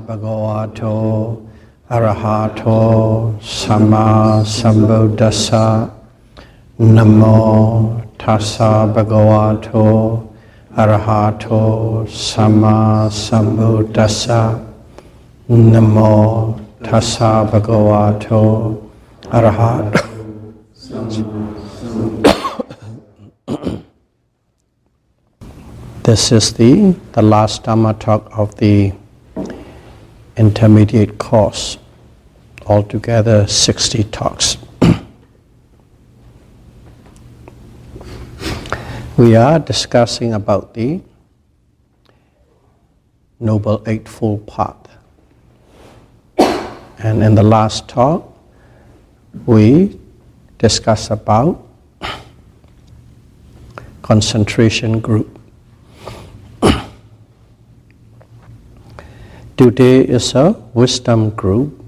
Bhagavato 0.00 1.46
Arahato 1.90 3.42
Sama 3.42 4.42
Sambuddhassa 4.44 5.90
Namo 6.78 8.02
Tassa 8.18 8.92
Bhagavato 8.92 10.28
Arahato 10.76 12.08
Sama 12.08 13.08
Sambuddhassa 13.10 14.64
Namo 15.48 16.58
Tassa 16.82 17.48
Bhagavato 17.50 18.90
Arahato 19.24 20.10
This 26.02 26.32
is 26.32 26.52
the, 26.52 26.94
the 27.12 27.22
last 27.22 27.62
Dhamma 27.62 27.98
talk 27.98 28.28
of 28.36 28.54
the 28.56 28.92
intermediate 30.36 31.18
course. 31.18 31.78
Altogether 32.66 33.46
60 33.46 34.04
talks. 34.04 34.56
we 39.16 39.36
are 39.36 39.58
discussing 39.58 40.32
about 40.32 40.72
the 40.74 41.00
Noble 43.38 43.82
Eightfold 43.86 44.46
Path. 44.46 44.88
And 46.98 47.22
in 47.22 47.34
the 47.34 47.42
last 47.42 47.86
talk, 47.86 48.34
we 49.44 49.98
discussed 50.58 51.10
about 51.10 51.66
concentration 54.02 55.00
group. 55.00 55.33
Today 59.56 60.00
is 60.00 60.34
a 60.34 60.50
wisdom 60.74 61.30
group. 61.30 61.80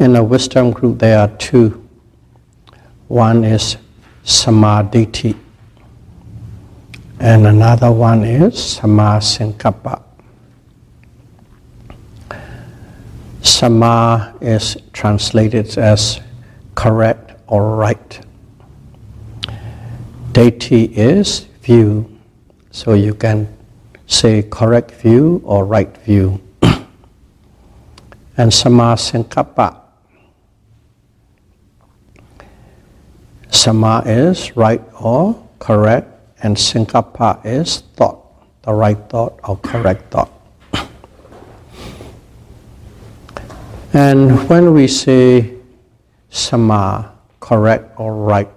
In 0.00 0.16
a 0.16 0.24
wisdom 0.24 0.72
group, 0.72 0.98
there 0.98 1.20
are 1.20 1.28
two. 1.36 1.86
One 3.06 3.44
is 3.44 3.76
sammaditthi, 4.24 5.36
and 7.20 7.46
another 7.46 7.92
one 7.92 8.24
is 8.24 8.54
samasankappa. 8.54 10.02
Sama 13.42 14.34
is 14.40 14.76
translated 14.92 15.78
as 15.78 16.18
correct 16.74 17.40
or 17.46 17.76
right. 17.76 18.20
Ditthi 20.32 20.90
is 20.96 21.46
view, 21.62 22.10
so 22.72 22.94
you 22.94 23.14
can 23.14 23.46
say 24.10 24.42
correct 24.42 24.90
view 24.90 25.40
or 25.44 25.64
right 25.64 25.96
view. 25.98 26.42
and 28.36 28.52
sama 28.52 28.98
sankappa. 28.98 29.78
Sama 33.50 34.02
is 34.04 34.56
right 34.56 34.82
or 35.00 35.38
correct, 35.58 36.10
and 36.42 36.56
sankappa 36.56 37.38
is 37.46 37.84
thought, 37.94 38.18
the 38.62 38.72
right 38.74 38.98
thought 39.08 39.38
or 39.46 39.56
correct 39.58 40.10
thought. 40.10 40.30
and 43.94 44.48
when 44.48 44.74
we 44.74 44.88
say 44.88 45.54
sama, 46.30 47.12
correct 47.38 47.94
or 47.96 48.14
right, 48.14 48.50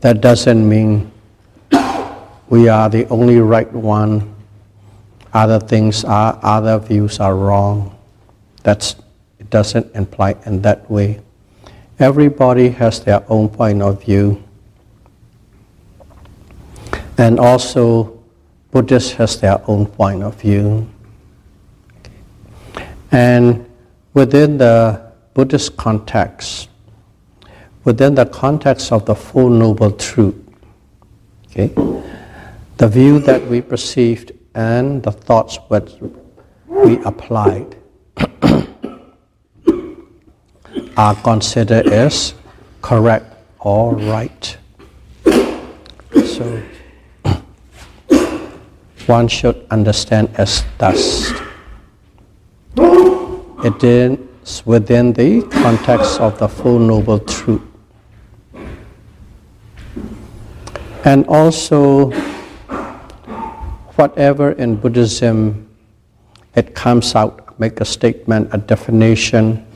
that 0.00 0.20
doesn't 0.20 0.68
mean 0.68 1.10
we 2.48 2.68
are 2.68 2.88
the 2.88 3.08
only 3.08 3.40
right 3.40 3.70
one. 3.72 4.34
Other 5.32 5.58
things 5.58 6.04
are, 6.04 6.38
other 6.42 6.78
views 6.78 7.20
are 7.20 7.34
wrong. 7.34 7.96
That's, 8.62 8.96
it 9.38 9.50
doesn't 9.50 9.94
imply 9.94 10.36
in 10.46 10.62
that 10.62 10.90
way. 10.90 11.20
Everybody 11.98 12.68
has 12.70 13.00
their 13.00 13.24
own 13.28 13.48
point 13.48 13.82
of 13.82 14.02
view. 14.02 14.42
And 17.18 17.40
also, 17.40 18.22
Buddhists 18.70 19.12
has 19.12 19.40
their 19.40 19.60
own 19.66 19.86
point 19.86 20.22
of 20.22 20.34
view. 20.40 20.88
And 23.10 23.68
within 24.12 24.58
the 24.58 25.12
Buddhist 25.32 25.76
context, 25.76 26.68
within 27.84 28.14
the 28.14 28.26
context 28.26 28.92
of 28.92 29.06
the 29.06 29.14
Four 29.14 29.48
Noble 29.50 29.92
Truth, 29.92 30.34
okay, 31.46 31.72
the 32.76 32.88
view 32.88 33.18
that 33.20 33.46
we 33.46 33.60
perceived 33.62 34.32
and 34.54 35.02
the 35.02 35.12
thoughts 35.12 35.58
that 35.70 35.88
we 36.66 37.02
applied 37.04 37.76
are 40.96 41.14
considered 41.22 41.86
as 41.86 42.34
correct 42.82 43.24
or 43.60 43.94
right. 43.96 44.58
So 45.24 46.62
one 49.06 49.28
should 49.28 49.66
understand 49.70 50.28
as 50.36 50.62
thus. 50.76 51.32
It 53.64 53.82
is 53.82 54.66
within 54.66 55.14
the 55.14 55.42
context 55.62 56.20
of 56.20 56.38
the 56.38 56.48
full 56.48 56.78
Noble 56.78 57.20
Truth. 57.20 57.62
And 61.04 61.26
also 61.26 62.10
whatever 63.96 64.52
in 64.52 64.76
Buddhism 64.76 65.68
it 66.54 66.74
comes 66.74 67.14
out, 67.14 67.58
make 67.58 67.80
a 67.80 67.84
statement, 67.84 68.48
a 68.52 68.58
definition, 68.58 69.66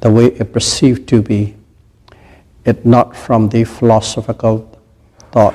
the 0.00 0.10
way 0.10 0.26
it 0.26 0.52
perceived 0.52 1.08
to 1.08 1.22
be, 1.22 1.56
it 2.64 2.84
not 2.84 3.16
from 3.16 3.48
the 3.48 3.64
philosophical 3.64 4.70
thought 5.32 5.54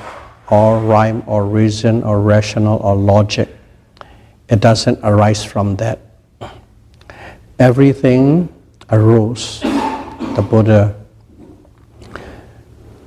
or 0.50 0.80
rhyme 0.80 1.22
or 1.26 1.46
reason 1.46 2.02
or 2.02 2.20
rational 2.20 2.78
or 2.78 2.94
logic. 2.94 3.48
It 4.48 4.60
doesn't 4.60 4.98
arise 5.02 5.44
from 5.44 5.76
that. 5.76 5.98
Everything 7.58 8.48
arose. 8.90 9.60
The 9.60 10.46
Buddha, 10.48 10.94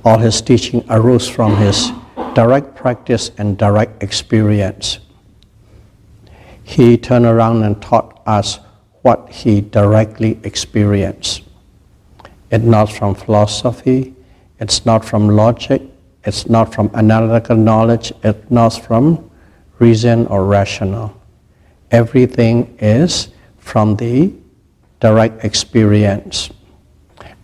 all 0.04 0.18
his 0.18 0.40
teaching 0.40 0.84
arose 0.88 1.28
from 1.28 1.56
his 1.56 1.90
direct 2.36 2.74
practice 2.74 3.30
and 3.38 3.56
direct 3.56 4.02
experience. 4.02 4.98
He 6.62 6.98
turned 6.98 7.24
around 7.24 7.62
and 7.62 7.80
taught 7.80 8.20
us 8.26 8.58
what 9.00 9.30
he 9.30 9.62
directly 9.62 10.38
experienced. 10.42 11.44
It's 12.50 12.62
not 12.62 12.92
from 12.92 13.14
philosophy, 13.14 14.14
it's 14.60 14.84
not 14.84 15.02
from 15.02 15.30
logic, 15.30 15.80
it's 16.24 16.46
not 16.46 16.74
from 16.74 16.90
analytical 16.92 17.56
knowledge, 17.56 18.12
it's 18.22 18.50
not 18.50 18.74
from 18.84 19.30
reason 19.78 20.26
or 20.26 20.44
rational. 20.44 21.18
Everything 21.90 22.76
is 22.78 23.28
from 23.56 23.96
the 23.96 24.30
direct 25.00 25.42
experience 25.42 26.50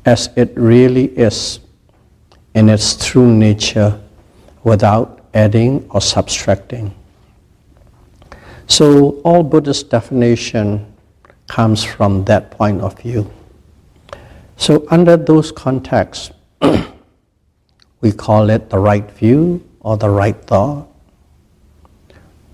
as 0.05 0.29
it 0.37 0.53
really 0.55 1.07
is 1.17 1.61
in 2.55 2.69
its 2.69 3.03
true 3.07 3.33
nature 3.35 3.99
without 4.65 5.21
adding 5.35 5.87
or 5.91 6.01
subtracting. 6.01 6.95
So 8.67 9.21
all 9.23 9.43
Buddhist 9.43 9.91
definition 9.91 10.87
comes 11.49 11.85
from 11.85 12.25
that 12.25 12.51
point 12.51 12.81
of 12.81 12.99
view. 12.99 13.31
So 14.57 14.87
under 14.91 15.17
those 15.17 15.53
contexts, 15.53 16.31
we 18.01 18.13
call 18.13 18.51
it 18.51 18.71
the 18.71 18.79
right 18.79 19.11
view 19.11 19.63
or 19.81 19.97
the 19.97 20.09
right 20.09 20.41
thought. 20.45 20.89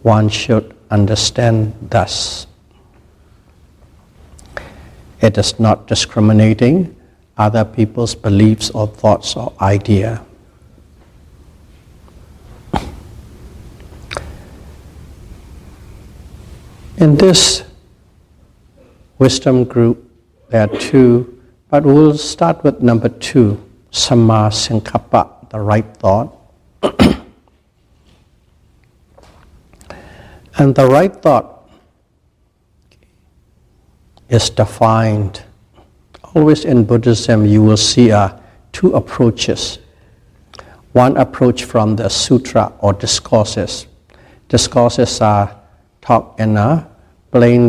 One 0.03 0.29
should 0.29 0.75
understand 0.91 1.75
thus. 1.91 2.47
It 5.21 5.37
is 5.37 5.59
not 5.61 5.87
discriminating 5.87 6.97
other 7.37 7.65
people's 7.65 8.15
beliefs 8.15 8.71
or 8.71 8.87
thoughts 8.87 9.37
or 9.37 9.53
idea. 9.61 10.25
In 17.01 17.15
this 17.15 17.63
wisdom 19.19 19.63
group, 19.63 20.11
there 20.49 20.63
are 20.63 20.79
two, 20.79 21.41
but 21.71 21.85
we'll 21.85 22.19
start 22.19 22.65
with 22.65 22.83
number 22.83 23.09
two, 23.09 23.65
Samma 23.93 24.51
Sankappa, 24.51 25.49
the 25.51 25.61
right 25.61 25.87
thought. 25.99 26.37
and 30.59 30.75
the 30.75 30.89
right 30.89 31.15
thought 31.15 31.71
is 34.29 34.51
defined. 34.51 35.45
Always 36.35 36.65
in 36.65 36.85
Buddhism, 36.85 37.47
you 37.47 37.63
will 37.63 37.77
see 37.77 38.11
uh, 38.11 38.37
two 38.73 38.95
approaches. 38.95 39.79
one 40.93 41.17
approach 41.17 41.63
from 41.65 41.95
the 41.95 42.09
sutra 42.09 42.73
or 42.81 42.93
discourses. 42.93 43.87
Discourses 44.49 45.21
are 45.21 45.58
taught 46.09 46.41
in 46.41 46.57
a 46.57 46.89
plain 47.33 47.69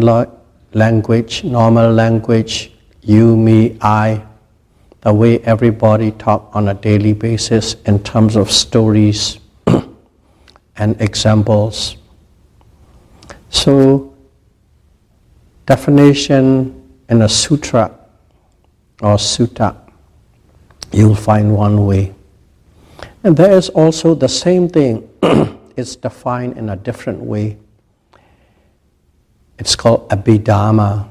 language, 0.73 1.43
normal 1.43 1.91
language, 1.91 2.71
you, 3.01 3.35
me, 3.35 3.77
I, 3.81 4.23
the 5.01 5.13
way 5.13 5.39
everybody 5.39 6.11
talk 6.11 6.49
on 6.53 6.69
a 6.69 6.73
daily 6.73 7.11
basis 7.11 7.75
in 7.85 8.01
terms 8.01 8.37
of 8.37 8.49
stories 8.49 9.39
and 10.77 11.01
examples. 11.01 11.97
So, 13.49 14.15
definition 15.65 16.81
in 17.09 17.21
a 17.23 17.27
sutra 17.27 17.93
or 19.01 19.17
sutta, 19.17 19.75
you'll 20.93 21.13
find 21.13 21.53
one 21.53 21.85
way. 21.85 22.15
And 23.21 23.35
there 23.35 23.51
is 23.51 23.67
also 23.67 24.15
the 24.15 24.29
same 24.29 24.69
thing, 24.69 25.09
it's 25.75 25.97
defined 25.97 26.57
in 26.57 26.69
a 26.69 26.77
different 26.77 27.19
way. 27.19 27.57
It's 29.59 29.75
called 29.75 30.09
Abhidharma. 30.09 31.09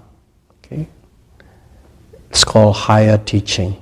Okay? 0.65 0.89
It's 2.31 2.45
called 2.45 2.77
higher 2.77 3.19
teaching. 3.19 3.81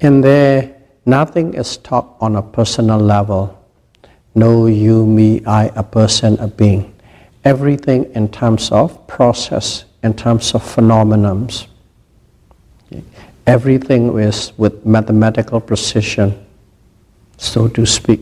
In 0.00 0.20
there, 0.20 0.76
nothing 1.06 1.54
is 1.54 1.78
taught 1.78 2.14
on 2.20 2.36
a 2.36 2.42
personal 2.42 2.98
level. 2.98 3.58
No 4.34 4.66
you, 4.66 5.06
me, 5.06 5.42
I, 5.46 5.72
a 5.74 5.82
person, 5.82 6.38
a 6.40 6.46
being. 6.46 6.94
Everything 7.44 8.04
in 8.14 8.28
terms 8.28 8.70
of 8.70 9.06
process, 9.06 9.86
in 10.02 10.12
terms 10.14 10.54
of 10.54 10.62
phenomenons. 10.62 11.66
Okay? 12.92 13.02
Everything 13.46 14.18
is 14.18 14.52
with 14.58 14.84
mathematical 14.84 15.60
precision, 15.60 16.46
so 17.38 17.68
to 17.68 17.86
speak. 17.86 18.20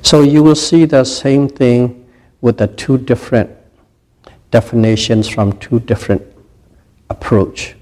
So 0.00 0.22
you 0.22 0.42
will 0.42 0.54
see 0.54 0.86
the 0.86 1.04
same 1.04 1.48
thing 1.48 2.06
with 2.40 2.58
the 2.58 2.68
two 2.68 2.96
different 2.98 3.57
definitions 4.50 5.28
from 5.28 5.52
two 5.58 5.80
different 5.80 6.22
approach. 7.10 7.74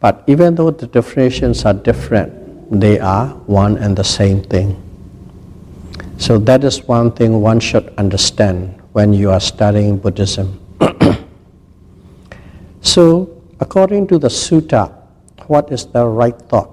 But 0.00 0.24
even 0.26 0.54
though 0.54 0.70
the 0.70 0.86
definitions 0.86 1.64
are 1.64 1.74
different, 1.74 2.80
they 2.80 2.98
are 2.98 3.28
one 3.46 3.76
and 3.78 3.96
the 3.96 4.04
same 4.04 4.42
thing. 4.42 4.80
So 6.18 6.38
that 6.38 6.64
is 6.64 6.84
one 6.84 7.12
thing 7.12 7.40
one 7.40 7.60
should 7.60 7.92
understand 7.96 8.80
when 8.92 9.12
you 9.12 9.30
are 9.30 9.40
studying 9.40 9.96
Buddhism. 9.96 10.60
so 12.80 13.42
according 13.60 14.06
to 14.08 14.18
the 14.18 14.28
sutta, 14.28 14.92
what 15.46 15.72
is 15.72 15.86
the 15.86 16.06
right 16.06 16.36
thought? 16.48 16.70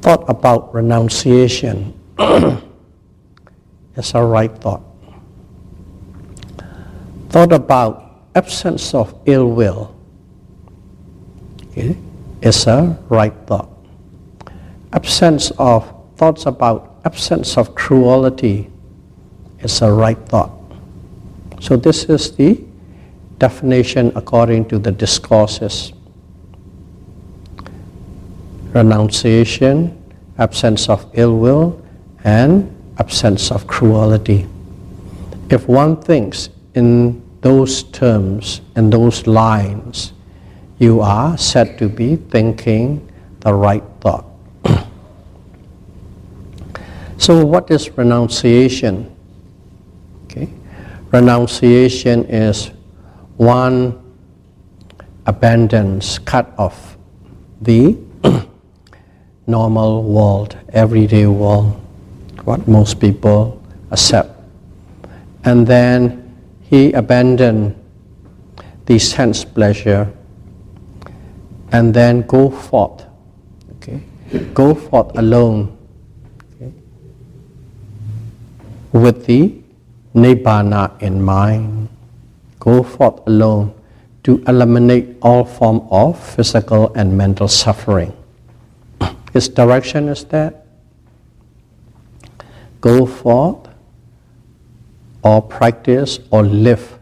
Thought 0.00 0.24
about 0.28 0.74
renunciation 0.74 1.98
is 3.96 4.14
a 4.14 4.22
right 4.24 4.52
thought 4.58 4.93
thought 7.34 7.50
about 7.50 8.30
absence 8.36 8.94
of 8.94 9.12
ill 9.26 9.50
will 9.50 9.92
okay, 11.66 11.96
is 12.42 12.68
a 12.68 12.96
right 13.08 13.34
thought. 13.46 13.68
Absence 14.92 15.50
of 15.58 15.82
thoughts 16.14 16.46
about 16.46 17.00
absence 17.04 17.58
of 17.58 17.74
cruelty 17.74 18.70
is 19.58 19.82
a 19.82 19.90
right 19.90 20.18
thought. 20.28 20.52
So 21.58 21.76
this 21.76 22.04
is 22.04 22.30
the 22.36 22.62
definition 23.38 24.12
according 24.14 24.68
to 24.68 24.78
the 24.78 24.92
discourses. 24.92 25.92
Renunciation, 28.70 29.90
absence 30.38 30.88
of 30.88 31.04
ill 31.14 31.36
will, 31.38 31.82
and 32.22 32.70
absence 33.00 33.50
of 33.50 33.66
cruelty. 33.66 34.46
If 35.50 35.66
one 35.66 36.00
thinks 36.00 36.48
in 36.74 37.23
those 37.44 37.82
terms 37.92 38.62
and 38.74 38.90
those 38.90 39.26
lines, 39.26 40.14
you 40.78 41.02
are 41.02 41.36
said 41.36 41.76
to 41.76 41.90
be 41.90 42.16
thinking 42.16 43.06
the 43.40 43.52
right 43.52 43.84
thought. 44.00 44.24
so, 47.18 47.44
what 47.44 47.70
is 47.70 47.90
renunciation? 47.98 49.14
Okay. 50.24 50.48
Renunciation 51.12 52.24
is 52.32 52.70
one 53.36 54.00
abandons, 55.26 56.18
cut 56.20 56.50
off 56.56 56.96
the 57.60 57.94
normal 59.46 60.02
world, 60.02 60.56
everyday 60.72 61.26
world, 61.26 61.78
what 62.44 62.66
most 62.66 62.98
people 62.98 63.60
accept. 63.90 64.30
And 65.44 65.66
then 65.66 66.23
he 66.74 66.90
abandoned 66.92 67.70
the 68.86 68.98
sense 68.98 69.44
pleasure 69.44 70.10
and 71.70 71.94
then 71.94 72.22
go 72.22 72.50
forth. 72.50 73.06
Okay? 73.76 74.02
Go 74.52 74.74
forth 74.74 75.16
alone 75.16 75.70
okay? 76.50 76.72
with 78.90 79.24
the 79.26 79.54
nibbana 80.16 81.00
in 81.00 81.22
mind. 81.22 81.88
Go 82.58 82.82
forth 82.82 83.22
alone 83.28 83.72
to 84.24 84.42
eliminate 84.48 85.14
all 85.22 85.44
form 85.44 85.86
of 85.92 86.18
physical 86.18 86.92
and 86.96 87.16
mental 87.16 87.46
suffering. 87.46 88.12
His 89.32 89.48
direction 89.48 90.08
is 90.08 90.24
that 90.34 90.66
go 92.80 93.06
forth 93.06 93.68
or 95.24 95.40
practice 95.40 96.20
or 96.30 96.44
live 96.44 96.98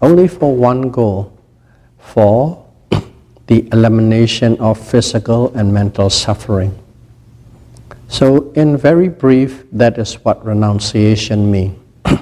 only 0.00 0.28
for 0.28 0.54
one 0.54 0.90
goal 0.90 1.36
for 1.98 2.64
the 3.46 3.68
elimination 3.72 4.56
of 4.60 4.78
physical 4.78 5.52
and 5.56 5.74
mental 5.74 6.08
suffering. 6.08 6.78
So, 8.08 8.52
in 8.52 8.76
very 8.76 9.08
brief, 9.08 9.64
that 9.72 9.98
is 9.98 10.14
what 10.24 10.44
renunciation 10.44 11.50
means. 11.50 11.76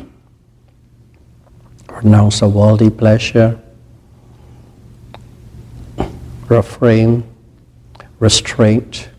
Renounce 1.91 2.41
a 2.41 2.49
worldly 2.49 2.88
pleasure, 2.88 3.61
refrain, 6.49 7.25
restraint, 8.20 9.11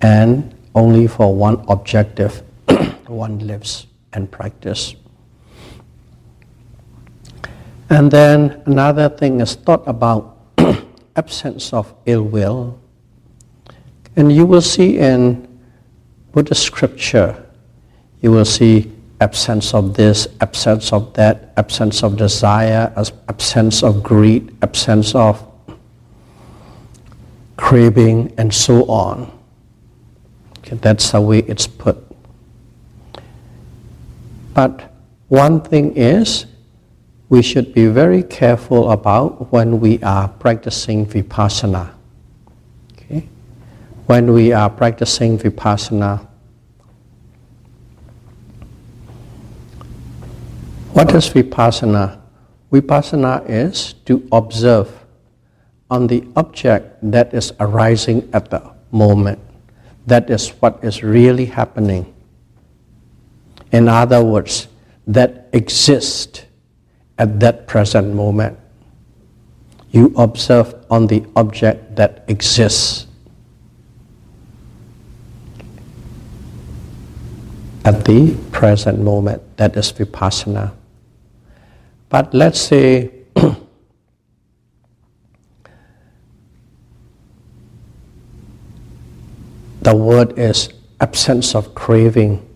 and 0.00 0.54
only 0.74 1.06
for 1.08 1.34
one 1.34 1.64
objective 1.68 2.42
one 3.08 3.40
lives 3.40 3.86
and 4.12 4.30
practice. 4.30 4.94
And 7.90 8.10
then 8.10 8.62
another 8.66 9.08
thing 9.08 9.40
is 9.40 9.54
thought 9.54 9.82
about 9.86 10.36
absence 11.16 11.72
of 11.72 11.94
ill 12.04 12.22
will. 12.22 12.78
And 14.16 14.30
you 14.30 14.44
will 14.44 14.60
see 14.60 14.98
in 14.98 15.48
Buddhist 16.32 16.62
scripture, 16.62 17.46
you 18.20 18.30
will 18.30 18.44
see 18.44 18.92
absence 19.20 19.74
of 19.74 19.94
this, 19.94 20.28
absence 20.40 20.92
of 20.92 21.14
that, 21.14 21.52
absence 21.56 22.02
of 22.02 22.16
desire, 22.16 22.92
absence 23.28 23.82
of 23.82 24.02
greed, 24.02 24.54
absence 24.62 25.14
of 25.14 25.44
craving, 27.56 28.32
and 28.38 28.52
so 28.52 28.84
on. 28.84 29.32
Okay, 30.58 30.76
that's 30.76 31.12
the 31.12 31.20
way 31.20 31.38
it's 31.40 31.66
put. 31.66 31.96
But 34.54 34.92
one 35.28 35.60
thing 35.60 35.96
is, 35.96 36.46
we 37.28 37.42
should 37.42 37.74
be 37.74 37.86
very 37.86 38.22
careful 38.22 38.90
about 38.90 39.52
when 39.52 39.80
we 39.80 40.02
are 40.02 40.28
practicing 40.28 41.04
vipassana. 41.06 41.92
Okay? 42.92 43.28
When 44.06 44.32
we 44.32 44.52
are 44.52 44.70
practicing 44.70 45.38
vipassana, 45.38 46.26
what 50.92 51.14
is 51.14 51.28
vipassana? 51.28 52.18
Vipassana 52.72 53.44
is 53.48 53.94
to 54.06 54.26
observe 54.32 54.90
on 55.90 56.06
the 56.06 56.26
object 56.36 56.96
that 57.02 57.32
is 57.34 57.52
arising 57.60 58.28
at 58.32 58.50
the 58.50 58.72
moment. 58.90 59.38
That 60.06 60.30
is 60.30 60.48
what 60.60 60.82
is 60.82 61.02
really 61.02 61.44
happening. 61.46 62.14
In 63.72 63.88
other 63.88 64.24
words, 64.24 64.68
that 65.06 65.48
exists 65.52 66.44
at 67.18 67.40
that 67.40 67.66
present 67.66 68.14
moment. 68.14 68.58
You 69.90 70.12
observe 70.16 70.74
on 70.90 71.06
the 71.06 71.24
object 71.34 71.96
that 71.96 72.24
exists 72.28 73.06
at 77.84 78.04
the 78.04 78.36
present 78.52 79.00
moment. 79.00 79.42
That 79.56 79.76
is 79.76 79.90
vipassana. 79.92 80.72
But 82.10 82.34
let's 82.34 82.60
say 82.60 83.10
the 83.34 83.56
word 89.96 90.38
is 90.38 90.68
absence 91.00 91.54
of 91.54 91.74
craving. 91.74 92.46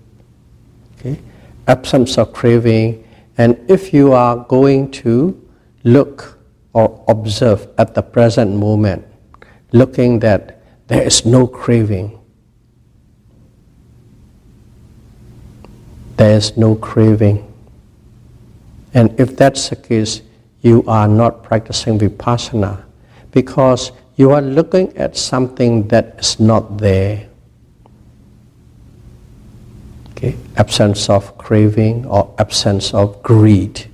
Okay? 0.99 1.19
Absence 1.66 2.19
of 2.19 2.33
craving. 2.33 3.01
And 3.39 3.59
if 3.71 3.95
you 3.95 4.12
are 4.12 4.37
going 4.37 4.91
to 5.03 5.39
look 5.85 6.39
or 6.73 7.05
observe 7.09 7.69
at 7.79 7.95
the 7.95 8.03
present 8.03 8.57
moment, 8.57 9.07
looking 9.73 10.19
that 10.21 10.62
there 10.89 11.03
is 11.03 11.25
no 11.25 11.47
craving, 11.47 12.19
there 16.17 16.37
is 16.37 16.57
no 16.57 16.75
craving. 16.75 17.49
And 18.95 19.19
if 19.19 19.37
that's 19.37 19.71
the 19.71 19.77
case, 19.77 20.23
you 20.61 20.85
are 20.87 21.09
not 21.09 21.43
practicing 21.43 21.99
vipassana 21.99 22.85
because 23.33 23.93
you 24.17 24.31
are 24.31 24.43
looking 24.43 24.97
at 24.97 25.17
something 25.17 25.89
that 25.89 26.17
is 26.19 26.39
not 26.39 26.79
there. 26.79 27.32
Okay? 30.23 30.37
Absence 30.57 31.11
of 31.11 31.37
craving 31.37 32.07
or 32.07 32.33
absence 32.38 32.95
of 32.95 33.21
greed. 33.25 33.91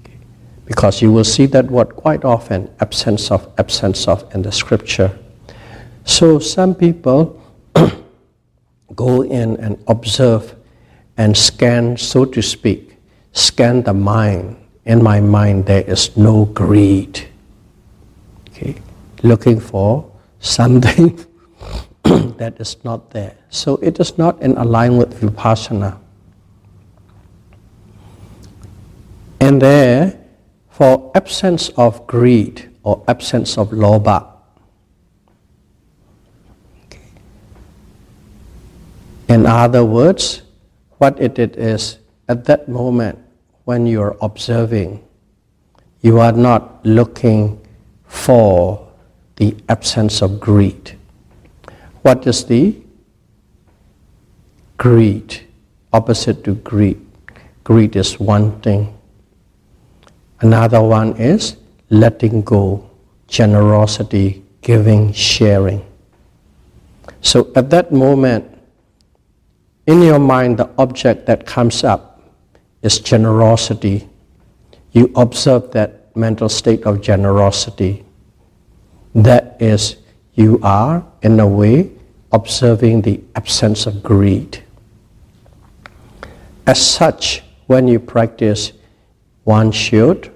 Okay? 0.00 0.16
Because 0.64 1.02
you 1.02 1.12
will 1.12 1.24
see 1.24 1.44
that 1.46 1.70
word 1.70 1.94
quite 1.96 2.24
often, 2.24 2.70
absence 2.80 3.30
of, 3.30 3.52
absence 3.58 4.08
of 4.08 4.24
in 4.34 4.40
the 4.40 4.50
scripture. 4.50 5.18
So 6.06 6.38
some 6.38 6.74
people 6.74 7.42
go 8.94 9.20
in 9.20 9.56
and 9.58 9.82
observe 9.86 10.56
and 11.18 11.36
scan, 11.36 11.98
so 11.98 12.24
to 12.24 12.40
speak, 12.40 12.96
scan 13.32 13.82
the 13.82 13.92
mind. 13.92 14.56
In 14.86 15.02
my 15.02 15.20
mind, 15.20 15.66
there 15.66 15.82
is 15.82 16.16
no 16.16 16.46
greed. 16.46 17.28
Okay, 18.48 18.76
looking 19.22 19.60
for 19.60 20.10
something 20.40 21.18
that 22.38 22.60
is 22.60 22.76
not 22.84 23.10
there. 23.10 23.36
So 23.48 23.76
it 23.76 23.98
is 23.98 24.18
not 24.18 24.40
in 24.42 24.56
alignment 24.56 25.08
with 25.08 25.36
vipassana. 25.36 25.98
And 29.40 29.60
there, 29.60 30.18
for 30.70 31.10
absence 31.14 31.70
of 31.76 32.06
greed 32.06 32.70
or 32.82 33.02
absence 33.08 33.56
of 33.56 33.72
okay. 33.72 34.28
in 39.28 39.46
other 39.46 39.84
words, 39.84 40.42
what 40.98 41.20
it 41.20 41.38
is 41.38 41.98
at 42.28 42.44
that 42.44 42.68
moment 42.68 43.18
when 43.64 43.86
you're 43.86 44.16
observing, 44.20 45.02
you 46.02 46.20
are 46.20 46.32
not 46.32 46.84
looking 46.84 47.60
for 48.04 48.86
the 49.36 49.56
absence 49.68 50.22
of 50.22 50.38
greed. 50.38 50.98
What 52.04 52.26
is 52.26 52.44
the 52.44 52.76
greed? 54.76 55.40
Opposite 55.90 56.44
to 56.44 56.54
greed. 56.56 57.00
Greed 57.64 57.96
is 57.96 58.20
one 58.20 58.60
thing. 58.60 58.92
Another 60.40 60.82
one 60.82 61.16
is 61.16 61.56
letting 61.88 62.42
go, 62.42 62.90
generosity, 63.26 64.44
giving, 64.60 65.14
sharing. 65.14 65.82
So 67.22 67.50
at 67.56 67.70
that 67.70 67.90
moment, 67.90 68.44
in 69.86 70.02
your 70.02 70.18
mind, 70.18 70.58
the 70.58 70.68
object 70.76 71.24
that 71.24 71.46
comes 71.46 71.84
up 71.84 72.20
is 72.82 72.98
generosity. 72.98 74.10
You 74.92 75.10
observe 75.16 75.70
that 75.72 76.14
mental 76.14 76.50
state 76.50 76.84
of 76.84 77.00
generosity. 77.00 78.04
That 79.14 79.56
is, 79.58 79.96
you 80.34 80.60
are, 80.62 81.02
in 81.22 81.40
a 81.40 81.46
way, 81.46 81.93
observing 82.34 83.02
the 83.02 83.20
absence 83.36 83.86
of 83.86 84.02
greed. 84.02 84.62
As 86.66 86.84
such, 86.84 87.42
when 87.68 87.86
you 87.86 88.00
practice, 88.00 88.72
one 89.44 89.70
should 89.70 90.32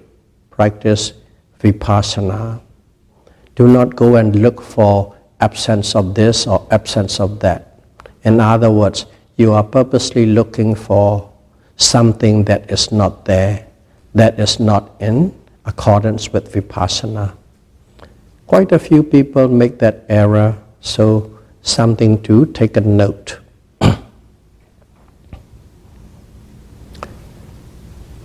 practice 0.49 1.13
vipassana. 1.59 2.61
Do 3.55 3.67
not 3.67 3.95
go 3.97 4.15
and 4.15 4.41
look 4.41 4.61
for 4.61 5.15
absence 5.41 5.95
of 5.95 6.15
this 6.15 6.47
or 6.47 6.65
absence 6.71 7.19
of 7.19 7.39
that. 7.41 7.81
In 8.23 8.39
other 8.39 8.71
words, 8.71 9.05
you 9.35 9.51
are 9.53 9.63
purposely 9.63 10.25
looking 10.25 10.75
for 10.75 11.29
something 11.75 12.45
that 12.45 12.71
is 12.71 12.91
not 12.91 13.25
there, 13.25 13.67
that 14.13 14.39
is 14.39 14.59
not 14.59 14.95
in 15.01 15.33
accordance 15.65 16.31
with 16.31 16.53
vipassana. 16.53 17.33
Quite 18.47 18.71
a 18.71 18.79
few 18.79 19.03
people 19.03 19.47
make 19.47 19.79
that 19.79 20.05
error, 20.09 20.57
so 20.81 21.38
something 21.61 22.21
to 22.23 22.45
take 22.47 22.77
a 22.77 22.81
note. 22.81 23.39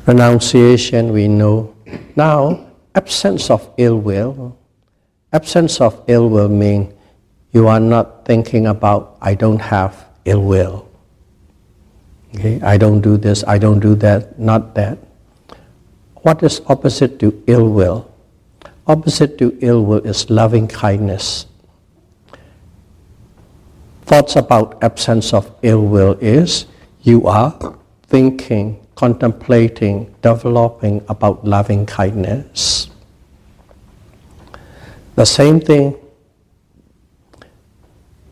Renunciation, 0.07 1.13
we 1.13 1.29
know. 1.29 1.75
Now, 2.17 2.67
absence 2.95 3.51
of 3.51 3.69
ill 3.77 3.99
will. 3.99 4.57
Absence 5.33 5.81
of 5.81 6.01
ill 6.07 6.29
will 6.29 6.49
means 6.49 6.93
you 7.53 7.69
are 7.69 7.81
not 7.81 8.25
thinking 8.25 8.67
about, 8.67 9.17
I 9.21 9.35
don't 9.35 9.61
have 9.61 10.07
ill 10.25 10.43
will. 10.43 10.89
Okay, 12.35 12.61
I 12.63 12.77
don't 12.77 13.01
do 13.01 13.17
this, 13.17 13.45
I 13.47 13.59
don't 13.59 13.79
do 13.79 13.95
that, 13.97 14.39
not 14.39 14.75
that. 14.75 14.99
What 16.23 16.43
is 16.43 16.61
opposite 16.67 17.19
to 17.21 17.43
ill 17.47 17.69
will? 17.69 18.11
Opposite 18.87 19.39
to 19.39 19.57
ill 19.61 19.85
will 19.85 20.01
is 20.01 20.31
loving 20.31 20.67
kindness. 20.67 21.47
Thoughts 24.15 24.37
about 24.37 24.79
absence 24.81 25.35
of 25.35 25.51
ill 25.63 25.81
will 25.81 26.13
is 26.21 26.67
you 27.03 27.27
are 27.27 27.51
thinking, 28.07 28.87
contemplating, 28.95 30.15
developing 30.23 31.03
about 31.09 31.45
loving 31.45 31.85
kindness. 31.85 32.91
The 35.17 35.25
same 35.25 35.59
thing, 35.59 35.97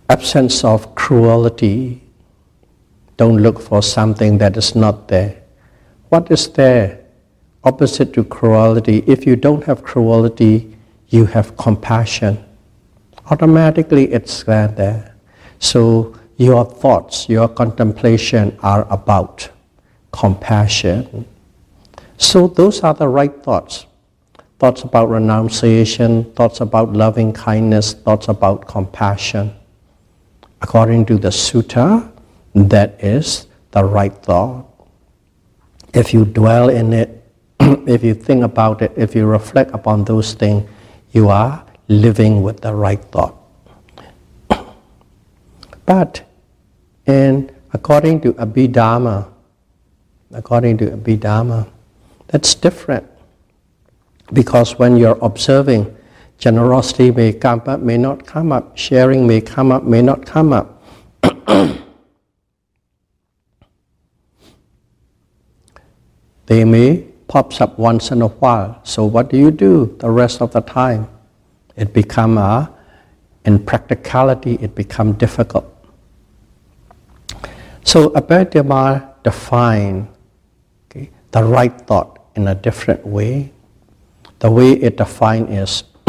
absence 0.09 0.63
of 0.63 0.95
cruelty, 0.95 2.01
don't 3.17 3.39
look 3.39 3.61
for 3.61 3.83
something 3.83 4.39
that 4.39 4.57
is 4.57 4.77
not 4.77 5.09
there. 5.09 5.43
What 6.11 6.31
is 6.31 6.47
there? 6.47 7.05
Opposite 7.65 8.13
to 8.13 8.23
cruelty. 8.23 9.03
If 9.09 9.27
you 9.27 9.35
don't 9.35 9.65
have 9.65 9.83
cruelty, 9.83 10.77
you 11.09 11.25
have 11.25 11.57
compassion. 11.57 12.39
Automatically 13.33 14.13
it's 14.13 14.45
there. 14.45 15.12
So 15.63 16.13
your 16.39 16.65
thoughts, 16.65 17.29
your 17.29 17.47
contemplation 17.47 18.59
are 18.65 18.85
about 18.91 19.49
compassion. 20.11 21.25
So 22.19 22.49
those 22.49 22.81
are 22.83 22.93
the 22.93 23.07
right 23.07 23.33
thoughts. 23.45 23.87
Thoughts 24.59 24.83
about 24.83 25.09
renunciation, 25.09 26.33
thoughts 26.35 26.61
about 26.61 26.93
loving 26.93 27.33
kindness, 27.33 27.93
thoughts 27.93 28.27
about 28.27 28.67
compassion. 28.67 29.55
According 30.61 31.07
to 31.07 31.17
the 31.17 31.29
sutta, 31.29 32.11
that 32.55 32.99
is 33.03 33.47
the 33.71 33.85
right 33.85 34.13
thought. 34.13 34.67
If 35.95 36.13
you 36.13 36.25
dwell 36.25 36.71
in 36.71 36.93
it, 36.93 37.23
if 37.61 38.03
you 38.03 38.15
think 38.15 38.43
about 38.43 38.83
it, 38.83 38.93
if 38.97 39.15
you 39.15 39.27
reflect 39.27 39.71
upon 39.75 40.05
those 40.05 40.35
things, 40.35 40.69
you 41.13 41.29
are 41.29 41.65
living 41.87 42.43
with 42.43 42.61
the 42.61 42.75
right 42.75 43.03
thought. 43.13 43.42
But 45.87 46.23
in 47.07 47.51
according 47.73 48.21
to 48.23 48.33
Abhidharma, 48.35 49.29
according 50.33 50.79
to 50.79 50.91
Abhidharma, 50.91 51.69
that's 52.29 52.55
different. 52.55 53.07
Because 54.33 54.79
when 54.79 54.97
you're 54.97 55.19
observing, 55.21 55.95
generosity 56.39 57.11
may 57.11 57.33
come 57.33 57.63
up, 57.67 57.81
may 57.81 57.99
not 57.99 58.27
come 58.27 58.53
up, 58.53 58.77
sharing 58.77 59.27
may 59.27 59.41
come 59.41 59.71
up, 59.73 59.85
may 59.85 60.03
not 60.03 60.25
come 60.25 60.53
up. 60.53 60.83
They 66.47 66.65
may 66.65 66.99
pops 67.29 67.63
up 67.63 67.79
once 67.79 68.11
in 68.11 68.21
a 68.21 68.29
while. 68.29 68.79
So 68.83 69.07
what 69.07 69.31
do 69.31 69.39
you 69.39 69.51
do 69.51 69.97
the 70.01 70.11
rest 70.11 70.43
of 70.43 70.53
the 70.53 70.61
time? 70.61 71.09
It 71.77 71.95
become 71.95 72.37
a, 72.37 72.71
in 73.47 73.65
practicality, 73.65 74.59
it 74.61 74.75
become 74.75 75.15
difficult. 75.15 75.72
So 77.85 78.11
Abhidharma 78.11 79.23
define 79.23 80.09
okay, 80.91 81.11
the 81.31 81.43
right 81.43 81.77
thought 81.87 82.19
in 82.35 82.49
a 82.49 82.55
different 82.55 83.07
way. 83.07 83.53
The 84.39 84.51
way 84.51 84.73
it 84.73 84.97
define 84.97 85.47
is 85.47 85.85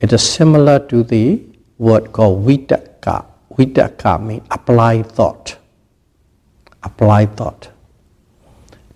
it 0.00 0.12
is 0.12 0.22
similar 0.22 0.78
to 0.88 1.02
the 1.02 1.42
word 1.78 2.12
called 2.12 2.46
vitakka. 2.46 3.26
Vitakka 3.56 4.22
means 4.22 4.46
applied 4.50 5.06
thought. 5.06 5.56
Applied 6.82 7.36
thought. 7.36 7.68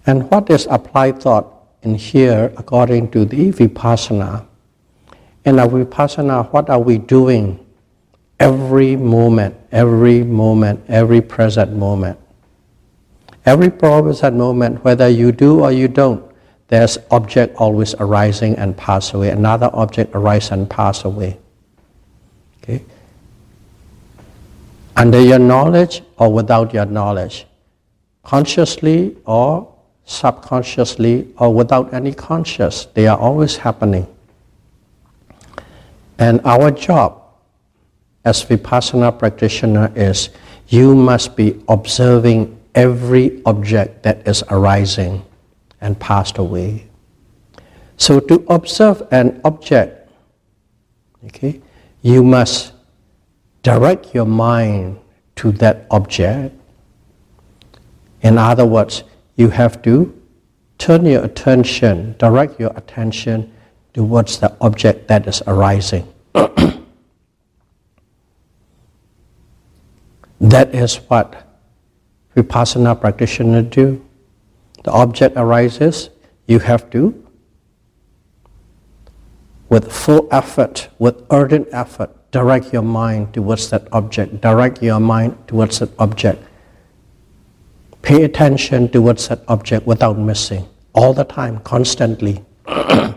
And 0.06 0.30
what 0.30 0.50
is 0.50 0.66
applied 0.70 1.20
thought 1.22 1.46
in 1.82 1.94
here 1.94 2.52
according 2.56 3.10
to 3.12 3.24
the 3.24 3.52
vipassana? 3.52 4.46
In 5.44 5.58
our 5.58 5.68
vipassana, 5.68 6.50
what 6.52 6.68
are 6.68 6.80
we 6.80 6.98
doing 6.98 7.63
every 8.44 8.94
moment, 8.94 9.56
every 9.72 10.22
moment, 10.22 10.78
every 10.88 11.22
present 11.22 11.72
moment. 11.72 12.18
Every 13.46 13.70
present 13.70 14.36
moment, 14.36 14.84
whether 14.84 15.08
you 15.08 15.32
do 15.32 15.60
or 15.60 15.72
you 15.72 15.88
don't, 15.88 16.22
there's 16.68 16.98
object 17.10 17.56
always 17.56 17.94
arising 17.94 18.56
and 18.56 18.76
pass 18.76 19.14
away. 19.14 19.30
Another 19.30 19.70
object 19.72 20.14
arise 20.14 20.50
and 20.50 20.68
pass 20.68 21.04
away. 21.04 21.38
Okay? 22.62 22.84
Under 24.94 25.20
your 25.20 25.38
knowledge 25.38 26.02
or 26.18 26.30
without 26.30 26.74
your 26.74 26.86
knowledge, 26.86 27.46
consciously 28.24 29.16
or 29.24 29.74
subconsciously 30.04 31.32
or 31.38 31.54
without 31.54 31.94
any 31.94 32.12
conscious, 32.12 32.84
they 32.92 33.06
are 33.06 33.18
always 33.18 33.56
happening. 33.56 34.06
And 36.18 36.42
our 36.44 36.70
job 36.70 37.23
as 38.24 38.44
vipassana 38.44 39.16
practitioner 39.18 39.92
is 39.94 40.30
you 40.68 40.94
must 40.94 41.36
be 41.36 41.62
observing 41.68 42.58
every 42.74 43.42
object 43.44 44.02
that 44.02 44.26
is 44.26 44.42
arising 44.50 45.24
and 45.80 45.98
passed 46.00 46.38
away. 46.38 46.86
So 47.96 48.20
to 48.20 48.44
observe 48.48 49.06
an 49.10 49.40
object, 49.44 50.10
okay, 51.26 51.60
you 52.02 52.24
must 52.24 52.72
direct 53.62 54.14
your 54.14 54.26
mind 54.26 54.98
to 55.36 55.52
that 55.52 55.86
object. 55.90 56.54
In 58.22 58.38
other 58.38 58.66
words, 58.66 59.04
you 59.36 59.48
have 59.50 59.82
to 59.82 60.12
turn 60.78 61.06
your 61.06 61.24
attention, 61.24 62.14
direct 62.18 62.58
your 62.58 62.72
attention 62.76 63.52
towards 63.92 64.38
the 64.38 64.56
object 64.60 65.08
that 65.08 65.26
is 65.26 65.42
arising. 65.46 66.06
that 70.40 70.74
is 70.74 70.96
what 70.96 71.46
vipassana 72.36 73.00
practitioners 73.00 73.66
do. 73.70 74.04
The 74.84 74.90
object 74.90 75.36
arises, 75.36 76.10
you 76.46 76.58
have 76.58 76.90
to, 76.90 77.24
with 79.68 79.90
full 79.90 80.28
effort, 80.30 80.88
with 80.98 81.24
ardent 81.30 81.68
effort, 81.72 82.10
direct 82.30 82.72
your 82.72 82.82
mind 82.82 83.32
towards 83.32 83.70
that 83.70 83.88
object, 83.92 84.40
direct 84.40 84.82
your 84.82 85.00
mind 85.00 85.36
towards 85.48 85.78
that 85.78 85.90
object. 85.98 86.42
Pay 88.02 88.24
attention 88.24 88.88
towards 88.90 89.28
that 89.28 89.40
object 89.48 89.86
without 89.86 90.18
missing, 90.18 90.68
all 90.94 91.14
the 91.14 91.24
time, 91.24 91.60
constantly. 91.60 92.44
that 92.66 93.14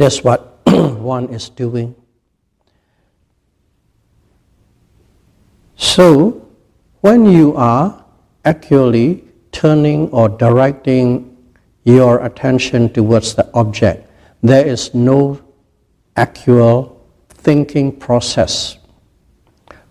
is 0.00 0.24
what 0.24 0.58
one 0.66 1.28
is 1.28 1.50
doing. 1.50 1.94
So, 5.76 6.48
when 7.02 7.26
you 7.26 7.54
are 7.54 8.02
actually 8.44 9.24
turning 9.52 10.08
or 10.08 10.28
directing 10.28 11.36
your 11.84 12.24
attention 12.24 12.92
towards 12.92 13.34
the 13.34 13.48
object, 13.52 14.10
there 14.42 14.66
is 14.66 14.94
no 14.94 15.40
actual 16.16 17.00
thinking 17.28 17.92
process. 17.92 18.78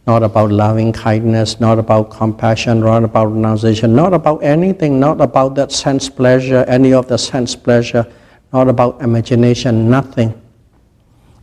Not 0.07 0.23
about 0.23 0.51
loving 0.51 0.91
kindness, 0.91 1.59
not 1.59 1.79
about 1.79 2.09
compassion, 2.09 2.79
not 2.79 3.03
about 3.03 3.25
renunciation, 3.25 3.95
not 3.95 4.13
about 4.13 4.43
anything, 4.43 4.99
not 4.99 5.21
about 5.21 5.55
that 5.55 5.71
sense 5.71 6.09
pleasure, 6.09 6.65
any 6.67 6.93
of 6.93 7.07
the 7.07 7.17
sense 7.17 7.55
pleasure, 7.55 8.05
not 8.51 8.67
about 8.67 9.01
imagination, 9.01 9.89
nothing. 9.89 10.33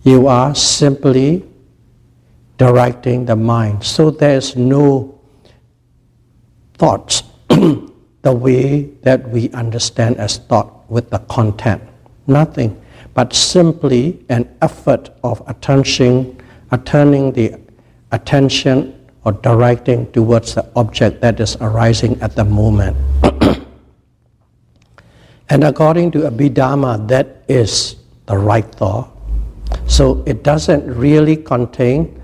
You 0.02 0.26
are 0.26 0.54
simply 0.54 1.44
directing 2.58 3.24
the 3.26 3.36
mind. 3.36 3.84
So 3.84 4.10
there's 4.10 4.56
no 4.56 5.18
thoughts 6.74 7.22
the 7.48 8.32
way 8.32 8.84
that 9.02 9.28
we 9.28 9.50
understand 9.50 10.16
as 10.18 10.38
thought 10.38 10.90
with 10.90 11.10
the 11.10 11.18
content. 11.30 11.82
Nothing, 12.26 12.80
but 13.14 13.32
simply 13.32 14.24
an 14.28 14.48
effort 14.62 15.10
of 15.24 15.42
attention, 15.46 16.38
turning 16.84 17.32
the 17.32 17.58
attention 18.12 18.98
or 19.24 19.32
directing 19.32 20.10
towards 20.12 20.54
the 20.54 20.68
object 20.76 21.20
that 21.20 21.38
is 21.40 21.56
arising 21.60 22.20
at 22.22 22.34
the 22.34 22.44
moment. 22.44 22.96
and 25.50 25.64
according 25.64 26.10
to 26.12 26.20
Abhidharma, 26.20 27.06
that 27.08 27.44
is 27.48 27.96
the 28.26 28.36
right 28.36 28.66
thought. 28.74 29.10
So 29.86 30.22
it 30.26 30.42
doesn't 30.42 30.86
really 30.86 31.36
contain 31.36 32.21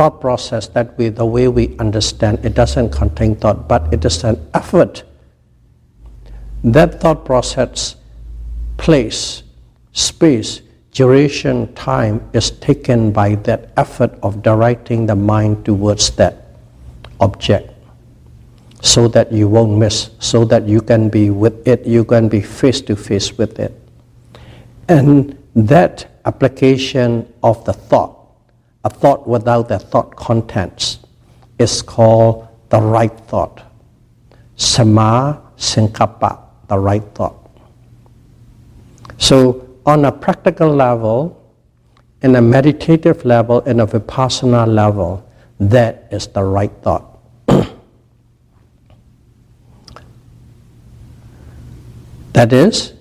thought 0.00 0.18
process 0.18 0.66
that 0.68 0.96
we, 0.96 1.10
the 1.10 1.26
way 1.26 1.46
we 1.46 1.76
understand, 1.76 2.42
it 2.42 2.54
doesn't 2.54 2.88
contain 2.88 3.36
thought, 3.36 3.68
but 3.68 3.92
it 3.92 4.02
is 4.02 4.24
an 4.24 4.40
effort. 4.54 5.02
That 6.64 7.02
thought 7.02 7.26
process, 7.26 7.96
place, 8.78 9.42
space, 9.92 10.62
duration, 10.92 11.74
time 11.74 12.26
is 12.32 12.50
taken 12.50 13.12
by 13.12 13.34
that 13.44 13.74
effort 13.76 14.18
of 14.22 14.42
directing 14.42 15.04
the 15.04 15.16
mind 15.16 15.66
towards 15.66 16.08
that 16.16 16.56
object 17.20 17.70
so 18.80 19.06
that 19.08 19.30
you 19.30 19.48
won't 19.48 19.76
miss, 19.76 20.12
so 20.18 20.46
that 20.46 20.66
you 20.66 20.80
can 20.80 21.10
be 21.10 21.28
with 21.28 21.68
it, 21.68 21.84
you 21.84 22.06
can 22.06 22.26
be 22.26 22.40
face 22.40 22.80
to 22.80 22.96
face 22.96 23.36
with 23.36 23.58
it. 23.58 23.78
And 24.88 25.36
that 25.54 26.22
application 26.24 27.30
of 27.42 27.62
the 27.66 27.74
thought 27.74 28.19
a 28.84 28.90
thought 28.90 29.26
without 29.28 29.68
the 29.68 29.78
thought 29.78 30.16
contents 30.16 30.98
is 31.58 31.82
called 31.82 32.48
the 32.70 32.80
right 32.80 33.12
thought. 33.28 33.62
Sama 34.56 35.42
Sankappa, 35.56 36.38
the 36.68 36.78
right 36.78 37.04
thought. 37.14 37.36
So, 39.18 39.68
on 39.84 40.04
a 40.04 40.12
practical 40.12 40.74
level, 40.74 41.36
in 42.22 42.36
a 42.36 42.42
meditative 42.42 43.24
level, 43.24 43.60
in 43.60 43.80
a 43.80 43.86
vipassana 43.86 44.66
level, 44.66 45.26
that 45.58 46.08
is 46.10 46.26
the 46.28 46.42
right 46.42 46.72
thought. 46.82 47.18
that 52.32 52.52
is 52.52 52.94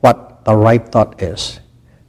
what 0.00 0.44
the 0.44 0.54
right 0.54 0.86
thought 0.86 1.20
is. 1.22 1.60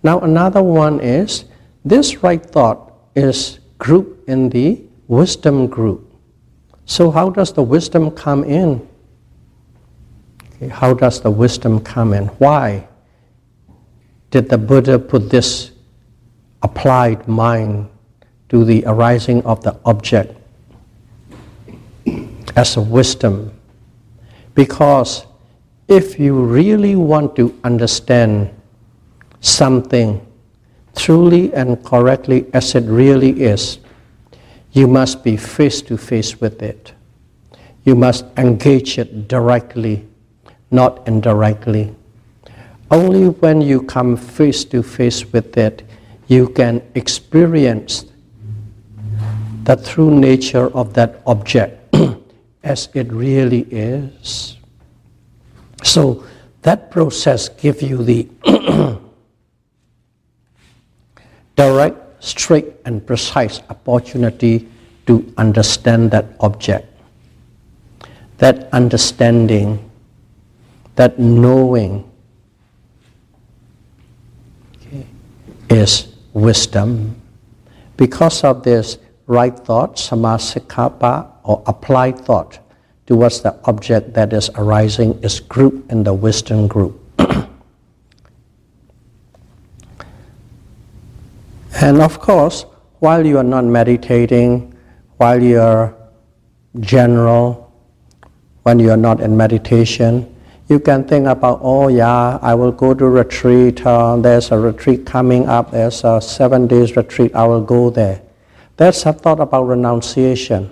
Now, 0.04 0.20
another 0.20 0.62
one 0.62 1.00
is 1.00 1.46
this 1.84 2.22
right 2.24 2.46
thought 2.46 2.89
is 3.16 3.60
grouped 3.78 4.28
in 4.28 4.50
the 4.50 4.82
wisdom 5.08 5.68
group. 5.68 6.06
So, 6.86 7.12
how 7.12 7.30
does 7.30 7.54
the 7.54 7.64
wisdom 7.64 8.12
come 8.12 8.44
in? 8.44 8.88
Okay, 10.56 10.68
how 10.68 10.94
does 10.94 11.22
the 11.22 11.32
wisdom 11.32 11.80
come 11.80 12.14
in? 12.14 12.28
Why 12.40 12.88
did 14.32 14.50
the 14.50 14.58
Buddha 14.58 15.00
put 15.00 15.30
this 15.30 15.72
applied 16.62 17.28
mind 17.28 17.90
to 18.50 18.66
the 18.66 18.84
arising 18.86 19.44
of 19.44 19.64
the 19.64 19.80
object 19.86 20.36
as 22.56 22.78
a 22.78 22.82
wisdom? 22.82 23.54
Because 24.54 25.26
if 25.88 26.20
you 26.20 26.44
really 26.44 26.96
want 26.96 27.36
to 27.36 27.58
understand 27.64 28.54
something 29.42 30.26
truly 30.96 31.54
and 31.54 31.84
correctly 31.84 32.48
as 32.54 32.76
it 32.76 32.84
really 32.84 33.42
is, 33.42 33.80
you 34.72 34.88
must 34.88 35.24
be 35.24 35.38
face 35.38 35.82
to 35.84 35.98
face 35.98 36.40
with 36.40 36.62
it. 36.62 36.94
You 37.84 37.96
must 37.96 38.26
engage 38.38 38.98
it 38.98 39.28
directly, 39.28 40.06
not 40.72 41.08
indirectly. 41.08 41.96
Only 42.92 43.30
when 43.30 43.62
you 43.62 43.82
come 43.82 44.18
face 44.18 44.64
to 44.66 44.84
face 44.84 45.26
with 45.32 45.58
it, 45.58 45.84
you 46.28 46.50
can 46.50 46.82
experience 46.96 48.06
the 49.64 49.76
true 49.76 50.12
nature 50.12 50.68
of 50.76 50.94
that 50.94 51.22
object 51.26 51.96
as 52.64 52.90
it 52.94 53.12
really 53.12 53.62
is. 53.70 54.58
So 55.84 56.24
that 56.62 56.92
process 56.92 57.50
gives 57.50 57.82
you 57.82 58.04
the 58.04 58.28
direct, 61.60 62.24
straight, 62.24 62.72
and 62.86 63.06
precise 63.06 63.60
opportunity 63.70 64.66
to 65.06 65.20
understand 65.36 66.10
that 66.10 66.24
object. 66.40 66.88
That 68.38 68.72
understanding, 68.72 69.92
that 70.96 71.20
knowing 71.20 72.10
okay, 74.80 75.06
is 75.70 76.16
wisdom. 76.32 77.20
Because 77.98 78.46
of 78.46 78.64
this 78.64 78.98
right 79.28 79.60
thought, 79.60 79.98
samasankappa, 79.98 81.28
or 81.44 81.62
applied 81.68 82.22
thought 82.22 82.60
towards 83.06 83.42
the 83.42 83.60
object 83.66 84.14
that 84.14 84.32
is 84.32 84.50
arising 84.56 85.20
is 85.22 85.42
grouped 85.42 85.92
in 85.92 86.04
the 86.06 86.14
wisdom 86.14 86.68
group. 86.70 86.96
And 91.82 92.02
of 92.02 92.20
course, 92.20 92.66
while 93.00 93.26
you 93.26 93.38
are 93.38 93.44
not 93.44 93.64
meditating, 93.64 94.76
while 95.16 95.42
you 95.42 95.62
are 95.62 95.96
general, 96.82 97.74
when 98.64 98.80
you 98.80 98.92
are 98.92 98.98
not 98.98 99.22
in 99.22 99.38
meditation, 99.38 100.36
you 100.68 100.80
can 100.80 101.06
think 101.08 101.26
about, 101.28 101.60
oh 101.62 101.88
yeah, 101.88 102.38
I 102.42 102.54
will 102.54 102.74
go 102.74 102.94
to 102.94 103.06
retreat. 103.08 103.86
Uh, 103.86 104.18
there's 104.18 104.52
a 104.52 104.60
retreat 104.60 105.06
coming 105.06 105.48
up. 105.48 105.72
There's 105.72 106.04
a 106.04 106.20
seven 106.22 106.68
days 106.68 106.98
retreat. 106.98 107.34
I 107.34 107.46
will 107.48 107.64
go 107.64 107.90
there. 107.90 108.22
That's 108.76 109.06
a 109.06 109.14
thought 109.14 109.40
about 109.40 109.64
renunciation. 109.64 110.70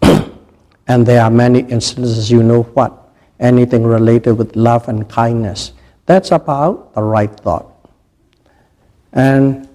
and 0.02 1.06
there 1.06 1.22
are 1.22 1.30
many 1.30 1.60
instances, 1.60 2.30
you 2.30 2.42
know 2.42 2.62
what? 2.62 3.12
Anything 3.38 3.84
related 3.84 4.38
with 4.38 4.56
love 4.56 4.88
and 4.88 5.06
kindness. 5.08 5.72
That's 6.06 6.32
about 6.32 6.94
the 6.94 7.02
right 7.02 7.30
thought. 7.30 7.71
And 9.12 9.68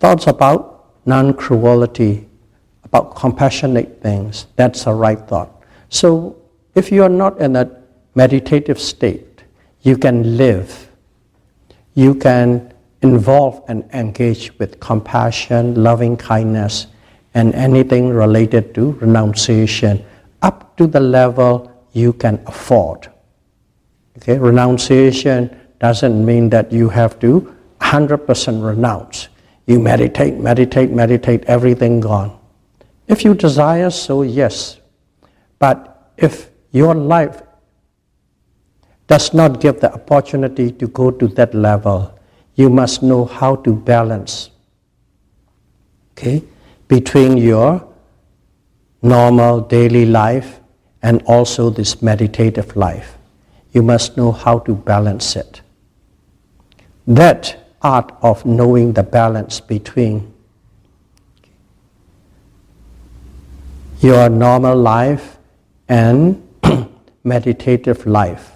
thoughts 0.00 0.26
about 0.26 0.86
non-cruelty, 1.06 2.28
about 2.84 3.14
compassionate 3.14 4.02
things, 4.02 4.46
that's 4.56 4.86
a 4.86 4.92
right 4.92 5.20
thought. 5.28 5.50
So 5.88 6.36
if 6.74 6.90
you 6.90 7.02
are 7.02 7.08
not 7.08 7.38
in 7.40 7.56
a 7.56 7.70
meditative 8.14 8.80
state, 8.80 9.44
you 9.82 9.96
can 9.96 10.36
live, 10.36 10.90
you 11.94 12.14
can 12.14 12.72
involve 13.02 13.62
and 13.68 13.84
engage 13.92 14.56
with 14.58 14.78
compassion, 14.80 15.82
loving 15.82 16.16
kindness, 16.16 16.86
and 17.34 17.54
anything 17.54 18.10
related 18.10 18.74
to 18.74 18.92
renunciation 18.92 20.04
up 20.42 20.76
to 20.76 20.86
the 20.86 21.00
level 21.00 21.70
you 21.92 22.12
can 22.12 22.40
afford. 22.46 23.08
Okay, 24.18 24.38
renunciation 24.38 25.56
doesn't 25.78 26.24
mean 26.24 26.50
that 26.50 26.72
you 26.72 26.88
have 26.88 27.18
to 27.20 27.54
100% 27.92 28.64
renounce. 28.64 29.28
You 29.66 29.78
meditate, 29.78 30.38
meditate, 30.38 30.90
meditate, 30.90 31.44
everything 31.44 32.00
gone. 32.00 32.38
If 33.06 33.24
you 33.24 33.34
desire 33.34 33.90
so, 33.90 34.22
yes. 34.22 34.80
But 35.58 36.12
if 36.16 36.50
your 36.70 36.94
life 36.94 37.42
does 39.06 39.34
not 39.34 39.60
give 39.60 39.80
the 39.80 39.92
opportunity 39.92 40.72
to 40.72 40.88
go 40.88 41.10
to 41.10 41.28
that 41.28 41.54
level, 41.54 42.18
you 42.54 42.70
must 42.70 43.02
know 43.02 43.24
how 43.26 43.56
to 43.56 43.74
balance 43.74 44.50
okay, 46.12 46.42
between 46.88 47.36
your 47.36 47.86
normal 49.02 49.60
daily 49.60 50.06
life 50.06 50.60
and 51.02 51.22
also 51.22 51.70
this 51.70 52.00
meditative 52.02 52.76
life. 52.76 53.18
You 53.72 53.82
must 53.82 54.16
know 54.16 54.32
how 54.32 54.60
to 54.60 54.74
balance 54.74 55.34
it. 55.36 55.62
That 57.06 57.61
art 57.82 58.12
of 58.22 58.44
knowing 58.46 58.92
the 58.92 59.02
balance 59.02 59.60
between 59.60 60.32
your 64.00 64.28
normal 64.28 64.76
life 64.76 65.38
and 65.88 66.42
meditative 67.24 68.04
life 68.06 68.52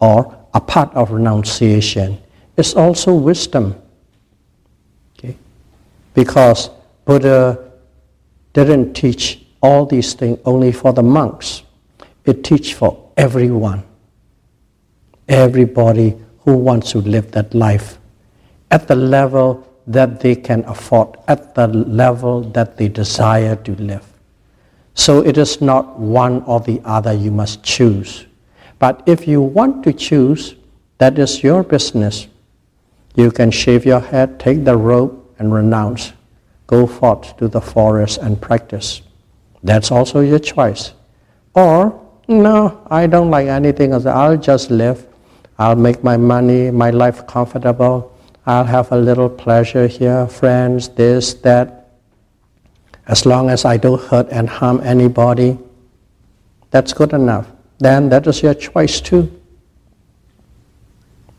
or 0.00 0.36
a 0.54 0.60
part 0.60 0.92
of 0.94 1.10
renunciation 1.10 2.18
is 2.56 2.74
also 2.74 3.14
wisdom. 3.14 3.74
Okay? 5.18 5.36
Because 6.14 6.70
Buddha 7.04 7.70
didn't 8.52 8.94
teach 8.94 9.44
all 9.62 9.86
these 9.86 10.14
things 10.14 10.38
only 10.44 10.72
for 10.72 10.92
the 10.92 11.02
monks. 11.02 11.62
It 12.24 12.44
teach 12.44 12.74
for 12.74 13.10
everyone. 13.16 13.84
Everybody 15.28 16.16
who 16.50 16.56
wants 16.56 16.90
to 16.90 16.98
live 16.98 17.30
that 17.30 17.54
life 17.54 17.98
at 18.72 18.88
the 18.88 18.96
level 18.96 19.64
that 19.86 20.18
they 20.18 20.34
can 20.34 20.64
afford, 20.64 21.16
at 21.28 21.54
the 21.54 21.68
level 21.68 22.42
that 22.42 22.76
they 22.76 22.88
desire 22.88 23.54
to 23.54 23.76
live. 23.76 24.04
So 24.94 25.24
it 25.24 25.38
is 25.38 25.60
not 25.60 25.96
one 26.00 26.42
or 26.42 26.58
the 26.58 26.80
other 26.84 27.12
you 27.12 27.30
must 27.30 27.62
choose. 27.62 28.26
But 28.80 29.02
if 29.06 29.28
you 29.28 29.40
want 29.40 29.84
to 29.84 29.92
choose, 29.92 30.56
that 30.98 31.20
is 31.20 31.44
your 31.44 31.62
business. 31.62 32.26
You 33.14 33.30
can 33.30 33.52
shave 33.52 33.86
your 33.86 34.00
head, 34.00 34.40
take 34.40 34.64
the 34.64 34.76
robe, 34.76 35.14
and 35.38 35.54
renounce. 35.54 36.12
Go 36.66 36.84
forth 36.86 37.36
to 37.36 37.46
the 37.46 37.60
forest 37.60 38.18
and 38.18 38.40
practice. 38.40 39.02
That's 39.62 39.92
also 39.92 40.18
your 40.18 40.40
choice. 40.40 40.94
Or, 41.54 41.94
no, 42.26 42.84
I 42.90 43.06
don't 43.06 43.30
like 43.30 43.46
anything 43.46 43.92
else. 43.92 44.06
I'll 44.06 44.36
just 44.36 44.72
live 44.72 45.06
I'll 45.60 45.76
make 45.76 46.02
my 46.02 46.16
money, 46.16 46.70
my 46.70 46.88
life 46.88 47.26
comfortable. 47.26 48.16
I'll 48.46 48.64
have 48.64 48.90
a 48.92 48.96
little 48.96 49.28
pleasure 49.28 49.86
here, 49.86 50.26
friends, 50.26 50.88
this, 50.88 51.34
that. 51.34 51.90
As 53.06 53.26
long 53.26 53.50
as 53.50 53.66
I 53.66 53.76
don't 53.76 54.00
hurt 54.00 54.26
and 54.30 54.48
harm 54.48 54.80
anybody, 54.82 55.58
that's 56.70 56.94
good 56.94 57.12
enough. 57.12 57.46
Then 57.78 58.08
that 58.08 58.26
is 58.26 58.42
your 58.42 58.54
choice 58.54 59.02
too. 59.02 59.30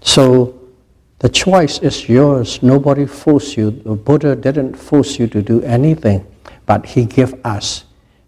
So 0.01 0.69
the 1.17 1.29
choice 1.29 1.79
is 1.79 2.07
yours. 2.07 2.61
Nobody 2.61 3.07
forced 3.07 3.57
you. 3.57 3.71
The 3.71 3.95
Buddha 3.95 4.35
didn't 4.35 4.75
force 4.75 5.17
you 5.17 5.25
to 5.29 5.41
do 5.41 5.63
anything, 5.63 6.27
but 6.67 6.85
he 6.85 7.05
gave 7.05 7.33
us 7.43 7.85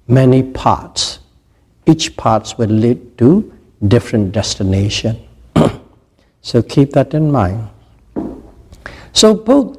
many 0.07 0.41
paths. 0.41 1.19
Each 1.85 2.17
path 2.17 2.57
will 2.57 2.69
lead 2.69 3.15
to 3.19 3.53
different 3.87 4.31
destination. 4.31 5.23
So 6.43 6.61
keep 6.61 6.91
that 6.91 7.13
in 7.13 7.31
mind. 7.31 7.69
So 9.13 9.33
both 9.33 9.77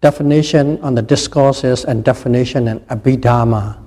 definition 0.00 0.80
on 0.82 0.96
the 0.96 1.02
discourses 1.02 1.84
and 1.84 2.04
definition 2.04 2.66
in 2.66 2.80
Abhidharma 2.80 3.78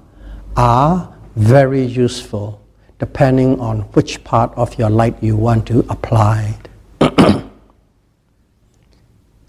are 0.56 1.14
very 1.36 1.84
useful 1.84 2.62
depending 2.98 3.60
on 3.60 3.82
which 3.92 4.24
part 4.24 4.54
of 4.56 4.80
your 4.80 4.90
life 4.90 5.16
you 5.20 5.36
want 5.36 5.68
to 5.68 5.80
apply. 5.90 6.58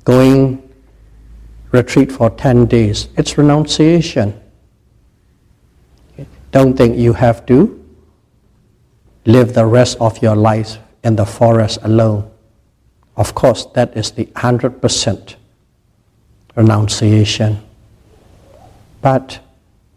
Going 0.04 0.68
retreat 1.70 2.10
for 2.10 2.30
10 2.30 2.66
days, 2.66 3.06
it's 3.16 3.38
renunciation. 3.38 4.40
Don't 6.50 6.76
think 6.76 6.96
you 6.98 7.12
have 7.12 7.46
to 7.46 7.80
live 9.26 9.54
the 9.54 9.64
rest 9.64 9.96
of 10.00 10.20
your 10.20 10.34
life 10.34 10.78
in 11.04 11.14
the 11.14 11.26
forest 11.26 11.78
alone. 11.82 12.33
Of 13.16 13.34
course, 13.34 13.66
that 13.74 13.96
is 13.96 14.12
the 14.12 14.26
100% 14.26 15.36
renunciation. 16.56 17.62
But 19.00 19.40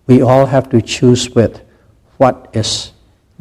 we 0.05 0.21
all 0.21 0.45
have 0.45 0.69
to 0.69 0.81
choose 0.81 1.29
with 1.31 1.61
what 2.17 2.49
is 2.53 2.91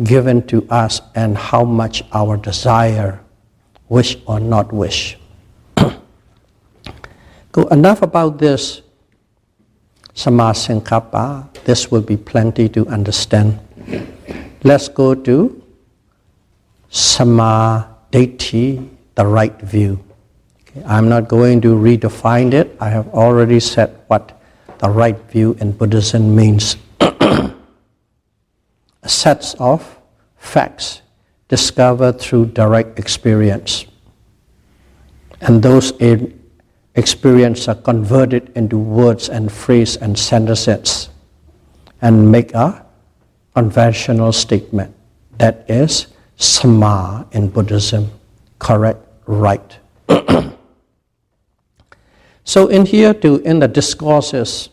given 0.03 0.47
to 0.47 0.67
us 0.71 1.01
and 1.15 1.37
how 1.37 1.65
much 1.65 2.03
our 2.13 2.37
desire, 2.37 3.21
wish 3.89 4.17
or 4.27 4.41
not 4.41 4.73
wish. 4.73 5.19
Enough 7.71 8.03
about 8.03 8.39
this 8.39 8.83
samasankappa. 10.15 11.53
This 11.65 11.91
will 11.91 12.03
be 12.03 12.17
plenty 12.17 12.69
to 12.71 12.87
understand. 12.89 13.59
Let's 14.63 14.89
go 14.89 15.15
to 15.15 15.63
sammaditthi 16.91 18.96
the 19.17 19.27
right 19.27 19.59
view. 19.61 19.99
Okay, 20.61 20.85
I'm 20.87 21.09
not 21.09 21.27
going 21.27 21.61
to 21.63 21.75
redefine 21.75 22.53
it. 22.53 22.77
I 22.81 22.89
have 22.91 23.09
already 23.09 23.59
said 23.59 23.99
what 24.07 24.41
the 24.79 24.89
right 24.89 25.19
view 25.33 25.57
in 25.61 25.73
Buddhism 25.73 26.37
means. 26.37 26.77
Sets 29.07 29.55
of 29.55 29.99
facts 30.37 31.03
discovered 31.49 32.21
through 32.21 32.47
direct 32.47 32.99
experience. 32.99 33.87
And 35.41 35.63
those 35.63 35.93
experiences 36.95 37.69
are 37.69 37.75
converted 37.75 38.53
into 38.55 38.79
words 38.79 39.29
and 39.29 39.51
phrase 39.51 39.97
and 39.97 40.19
sentences 40.19 41.09
and 42.03 42.31
make 42.31 42.53
a 42.55 42.85
conventional 43.55 44.33
statement. 44.33 44.95
That 45.39 45.65
is 45.69 46.09
sama 46.37 47.27
in 47.33 47.49
Buddhism, 47.49 48.11
correct 48.59 49.06
right. 49.27 49.79
so 52.45 52.69
in 52.69 52.87
here 52.87 53.13
too, 53.13 53.37
in 53.39 53.59
the 53.59 53.69
discourses, 53.69 54.69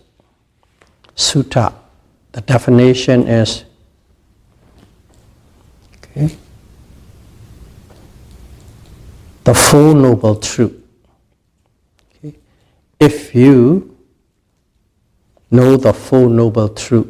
sutta, 1.15 1.73
the 2.31 2.41
definition 2.41 3.27
is 3.27 3.65
okay, 5.97 6.35
the 9.43 9.53
Four 9.53 9.93
Noble 9.93 10.35
Truth. 10.35 10.81
Okay. 12.15 12.35
If 12.99 13.35
you 13.35 13.95
know 15.51 15.77
the 15.77 15.93
Four 15.93 16.29
Noble 16.29 16.69
Truth, 16.69 17.07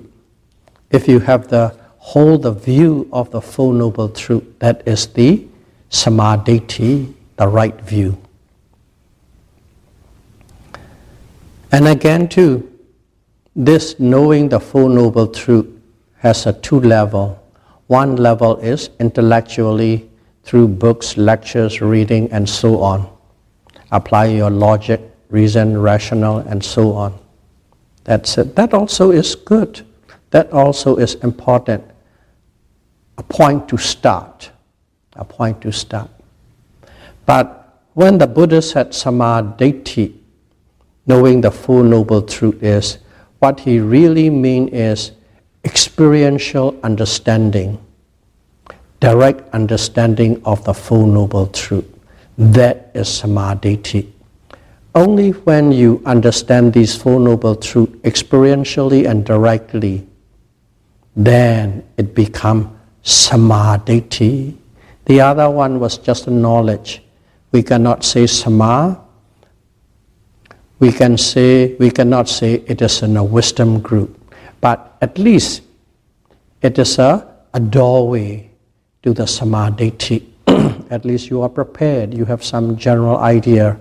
if 0.91 1.07
you 1.07 1.19
have 1.19 1.47
the 1.47 1.77
hold 1.97 2.43
the 2.43 2.51
view 2.51 3.07
of 3.13 3.31
the 3.31 3.41
Four 3.41 3.73
Noble 3.73 4.09
Truth, 4.09 4.59
that 4.59 4.85
is 4.85 5.07
the 5.07 5.47
sammaditthi 5.89 7.13
the 7.37 7.47
right 7.47 7.79
view. 7.81 8.17
And 11.71 11.87
again, 11.87 12.27
too, 12.27 12.71
this 13.55 13.99
knowing 13.99 14.49
the 14.49 14.59
Four 14.59 14.89
Noble 14.89 15.27
Truth 15.27 15.67
has 16.17 16.45
a 16.45 16.53
two 16.53 16.79
level. 16.79 17.39
One 17.87 18.15
level 18.15 18.57
is 18.57 18.89
intellectually 18.99 20.09
through 20.43 20.67
books, 20.67 21.17
lectures, 21.17 21.81
reading, 21.81 22.31
and 22.31 22.47
so 22.47 22.79
on. 22.81 23.09
Apply 23.91 24.25
your 24.25 24.49
logic, 24.49 25.01
reason, 25.29 25.77
rational, 25.79 26.39
and 26.39 26.63
so 26.63 26.93
on. 26.93 27.17
That's 28.03 28.37
it. 28.37 28.55
That 28.55 28.73
also 28.73 29.11
is 29.11 29.35
good. 29.35 29.85
That 30.31 30.51
also 30.51 30.97
is 30.97 31.15
important. 31.15 31.83
A 33.17 33.23
point 33.23 33.67
to 33.69 33.77
start. 33.77 34.51
A 35.15 35.23
point 35.25 35.61
to 35.61 35.71
start. 35.71 36.09
But 37.25 37.81
when 37.93 38.17
the 38.17 38.27
Buddha 38.27 38.61
said 38.61 38.91
sammaditthi, 38.91 40.13
knowing 41.05 41.41
the 41.41 41.51
full 41.51 41.83
Noble 41.83 42.21
Truth 42.21 42.63
is, 42.63 42.97
what 43.39 43.59
he 43.59 43.79
really 43.79 44.29
means 44.29 44.71
is 44.71 45.11
experiential 45.63 46.79
understanding, 46.83 47.77
direct 48.99 49.53
understanding 49.53 50.41
of 50.45 50.63
the 50.63 50.73
full 50.73 51.05
Noble 51.05 51.47
Truth. 51.47 51.85
That 52.37 52.89
is 52.93 53.07
sammaditthi. 53.07 54.09
Only 54.95 55.31
when 55.31 55.71
you 55.71 56.01
understand 56.05 56.73
these 56.73 56.95
Four 56.95 57.19
Noble 57.19 57.55
Truths 57.55 57.93
experientially 58.03 59.09
and 59.09 59.25
directly, 59.25 60.07
then 61.15 61.83
it 61.97 62.15
becomes 62.15 62.67
sammaditthi. 63.03 64.55
The 65.05 65.21
other 65.21 65.49
one 65.49 65.79
was 65.79 65.97
just 65.97 66.27
knowledge. 66.27 67.02
We 67.53 67.61
cannot 67.61 68.03
say 68.03 68.25
sama. 68.25 68.99
We 70.79 70.91
can 70.91 71.17
say 71.17 71.75
we 71.75 71.91
cannot 71.91 72.27
say 72.27 72.55
it 72.65 72.81
is 72.81 73.03
in 73.03 73.15
a 73.15 73.23
wisdom 73.23 73.79
group, 73.79 74.19
but 74.59 74.97
at 75.01 75.17
least 75.17 75.61
it 76.61 76.79
is 76.79 76.97
a, 76.97 77.23
a 77.53 77.59
doorway 77.59 78.49
to 79.03 79.13
the 79.13 79.23
sammaditthi. 79.23 80.25
at 80.89 81.05
least 81.05 81.29
you 81.29 81.43
are 81.43 81.49
prepared. 81.49 82.13
You 82.13 82.25
have 82.25 82.43
some 82.43 82.75
general 82.75 83.17
idea, 83.17 83.79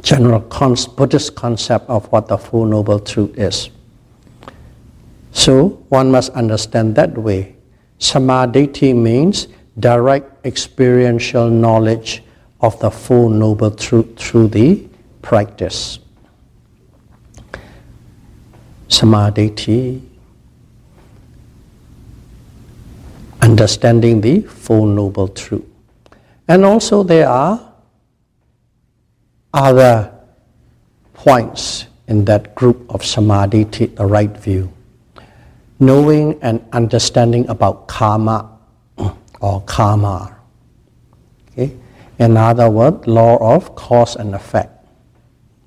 general 0.00 0.40
Buddhist 0.40 1.34
concept 1.34 1.90
of 1.90 2.06
what 2.12 2.28
the 2.28 2.38
Four 2.38 2.66
Noble 2.66 3.00
Truth 3.00 3.36
is. 3.36 3.68
So 5.32 5.82
one 5.90 6.12
must 6.12 6.30
understand 6.32 6.94
that 6.94 7.18
way. 7.18 7.56
Sammaditthi 7.98 8.94
means 8.94 9.48
direct 9.78 10.46
experiential 10.46 11.50
knowledge 11.50 12.22
of 12.60 12.78
the 12.80 12.90
Four 12.90 13.30
Noble 13.30 13.70
Truth 13.70 14.16
through 14.16 14.48
the 14.48 14.88
practice. 15.22 15.98
Sammaditthi, 18.88 20.00
understanding 23.42 24.20
the 24.20 24.40
Four 24.42 24.86
Noble 24.86 25.28
Truth. 25.28 25.64
And 26.48 26.64
also 26.64 27.02
there 27.02 27.28
are 27.28 27.72
other 29.52 30.12
points 31.12 31.86
in 32.06 32.24
that 32.26 32.54
group 32.54 32.86
of 32.88 33.02
sammaditthi, 33.02 33.96
the 33.96 34.06
right 34.06 34.36
view. 34.36 34.72
Knowing 35.80 36.38
and 36.40 36.64
understanding 36.72 37.48
about 37.48 37.88
karma 37.88 38.55
or 39.40 39.60
karma. 39.62 40.36
Okay? 41.50 41.76
In 42.18 42.36
other 42.36 42.70
words, 42.70 43.06
law 43.06 43.36
of 43.54 43.74
cause 43.74 44.16
and 44.16 44.34
effect. 44.34 44.72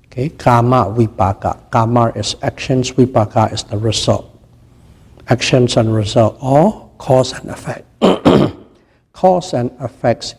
Okay? 0.06 0.28
Karma, 0.30 0.92
vipaka. 0.96 1.70
Karma 1.70 2.12
is 2.16 2.36
actions, 2.42 2.90
vipaka 2.90 3.52
is 3.52 3.62
the 3.64 3.78
result. 3.78 4.26
Actions 5.28 5.76
and 5.76 5.94
result, 5.94 6.36
or 6.40 6.90
cause 6.98 7.32
and 7.32 7.50
effect. 7.50 7.86
cause 9.12 9.54
and 9.54 9.70
effects 9.80 10.34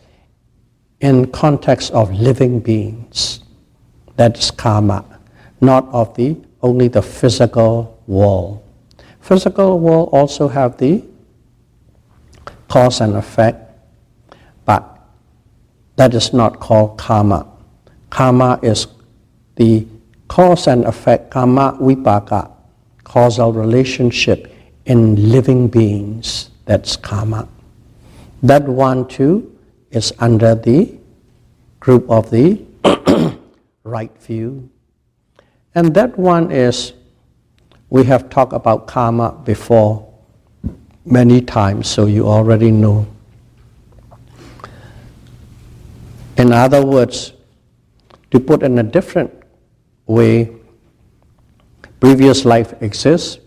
in 1.00 1.26
context 1.32 1.90
of 1.92 2.12
living 2.12 2.60
beings. 2.60 3.40
That 4.16 4.38
is 4.38 4.50
karma, 4.50 5.04
not 5.60 5.88
of 5.92 6.14
the 6.14 6.36
only 6.62 6.88
the 6.88 7.02
physical 7.02 8.00
world. 8.06 8.62
Physical 9.20 9.78
world 9.80 10.10
also 10.12 10.48
have 10.48 10.76
the 10.76 11.02
cause 12.72 13.02
and 13.02 13.16
effect, 13.16 13.58
but 14.64 14.82
that 15.96 16.14
is 16.14 16.32
not 16.32 16.58
called 16.58 16.96
karma. 16.96 17.46
Karma 18.08 18.58
is 18.62 18.86
the 19.56 19.86
cause 20.26 20.66
and 20.66 20.86
effect, 20.86 21.30
karma 21.30 21.76
vipaka, 21.78 22.50
causal 23.04 23.52
relationship 23.52 24.50
in 24.86 25.30
living 25.30 25.68
beings. 25.68 26.48
That's 26.64 26.96
karma. 26.96 27.46
That 28.42 28.66
one 28.66 29.06
too 29.06 29.54
is 29.90 30.10
under 30.18 30.54
the 30.54 30.96
group 31.78 32.08
of 32.10 32.30
the 32.30 32.58
right 33.84 34.16
view. 34.22 34.70
And 35.74 35.92
that 35.92 36.18
one 36.18 36.50
is, 36.50 36.94
we 37.90 38.04
have 38.04 38.30
talked 38.30 38.54
about 38.54 38.86
karma 38.86 39.32
before 39.44 40.11
many 41.04 41.40
times, 41.40 41.88
so 41.88 42.06
you 42.06 42.26
already 42.26 42.70
know. 42.70 43.06
In 46.36 46.52
other 46.52 46.84
words, 46.84 47.32
to 48.30 48.40
put 48.40 48.62
in 48.62 48.78
a 48.78 48.82
different 48.82 49.32
way, 50.06 50.50
previous 52.00 52.44
life 52.44 52.74
exists, 52.82 53.38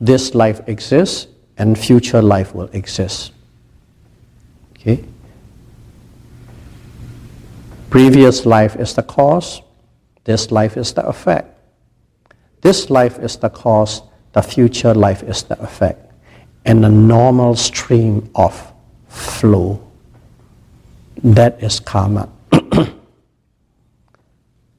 this 0.00 0.34
life 0.34 0.60
exists, 0.68 1.26
and 1.58 1.78
future 1.78 2.22
life 2.22 2.54
will 2.54 2.70
exist. 2.72 3.32
Okay? 4.76 5.04
Previous 7.90 8.46
life 8.46 8.76
is 8.76 8.94
the 8.94 9.02
cause, 9.02 9.62
this 10.24 10.50
life 10.50 10.76
is 10.76 10.92
the 10.92 11.04
effect. 11.06 11.58
This 12.60 12.88
life 12.88 13.18
is 13.18 13.36
the 13.36 13.50
cause, 13.50 14.02
the 14.32 14.42
future 14.42 14.94
life 14.94 15.22
is 15.22 15.42
the 15.42 15.60
effect 15.60 16.09
and 16.64 16.84
a 16.84 16.88
normal 16.88 17.56
stream 17.56 18.30
of 18.34 18.72
flow. 19.08 19.80
That 21.22 21.62
is 21.62 21.80
karma. 21.80 22.28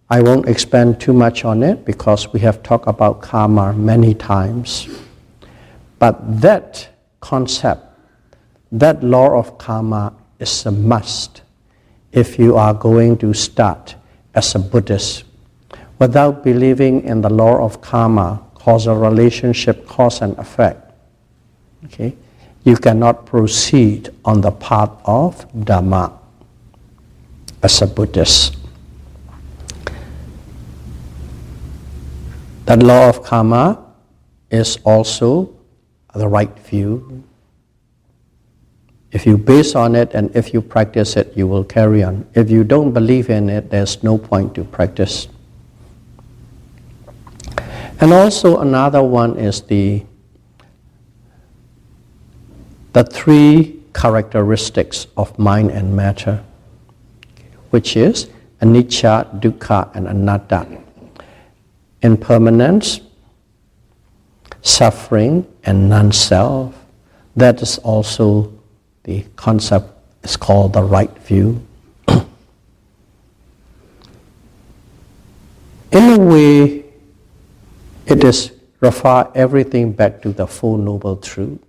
I 0.09 0.21
won't 0.21 0.47
expand 0.47 0.99
too 0.99 1.13
much 1.13 1.45
on 1.45 1.63
it 1.63 1.85
because 1.85 2.33
we 2.33 2.39
have 2.41 2.63
talked 2.63 2.87
about 2.87 3.21
karma 3.21 3.73
many 3.73 4.13
times. 4.13 4.89
But 5.99 6.41
that 6.41 6.89
concept, 7.19 7.83
that 8.71 9.03
law 9.03 9.37
of 9.37 9.57
karma 9.57 10.13
is 10.39 10.65
a 10.65 10.71
must 10.71 11.43
if 12.11 12.37
you 12.37 12.57
are 12.57 12.73
going 12.73 13.17
to 13.19 13.33
start 13.33 13.95
as 14.33 14.55
a 14.55 14.59
Buddhist. 14.59 15.23
Without 15.99 16.43
believing 16.43 17.03
in 17.03 17.21
the 17.21 17.29
law 17.29 17.63
of 17.63 17.79
karma, 17.81 18.41
causal 18.55 18.95
relationship, 18.95 19.85
cause 19.87 20.21
and 20.21 20.37
effect, 20.39 20.90
Okay? 21.85 22.15
You 22.63 22.77
cannot 22.77 23.25
proceed 23.25 24.09
on 24.23 24.41
the 24.41 24.51
path 24.51 24.91
of 25.05 25.51
Dhamma 25.53 26.13
as 27.63 27.81
a 27.81 27.87
Buddhist. 27.87 28.57
That 32.65 32.83
law 32.83 33.09
of 33.09 33.23
karma 33.23 33.83
is 34.49 34.77
also 34.83 35.53
the 36.13 36.27
right 36.27 36.57
view. 36.59 37.23
If 39.11 39.25
you 39.25 39.37
base 39.37 39.75
on 39.75 39.95
it 39.95 40.13
and 40.13 40.33
if 40.35 40.53
you 40.53 40.61
practice 40.61 41.17
it, 41.17 41.35
you 41.35 41.47
will 41.47 41.63
carry 41.63 42.03
on. 42.03 42.25
If 42.33 42.49
you 42.49 42.63
don't 42.63 42.91
believe 42.93 43.29
in 43.29 43.49
it, 43.49 43.69
there's 43.69 44.03
no 44.03 44.17
point 44.17 44.55
to 44.55 44.63
practice. 44.63 45.27
And 47.99 48.13
also 48.13 48.59
another 48.59 49.03
one 49.03 49.37
is 49.37 49.61
the 49.61 50.03
the 52.93 53.03
three 53.03 53.79
characteristics 53.93 55.07
of 55.17 55.37
mind 55.37 55.71
and 55.71 55.95
matter, 55.95 56.43
which 57.69 57.95
is 57.95 58.29
anicca, 58.61 59.39
dukkha, 59.39 59.93
and 59.95 60.07
anatta. 60.07 60.67
Impermanence, 62.01 63.01
suffering, 64.61 65.45
and 65.63 65.89
non-self. 65.89 66.75
That 67.35 67.61
is 67.61 67.77
also 67.79 68.51
the 69.03 69.25
concept 69.35 69.87
is 70.23 70.35
called 70.35 70.73
the 70.73 70.83
right 70.83 71.15
view. 71.19 71.65
In 75.91 76.13
a 76.13 76.19
way, 76.19 76.85
it 78.05 78.23
is 78.23 78.51
refer 78.79 79.31
everything 79.35 79.91
back 79.91 80.21
to 80.23 80.33
the 80.33 80.47
Four 80.47 80.77
Noble 80.77 81.15
Truth. 81.17 81.59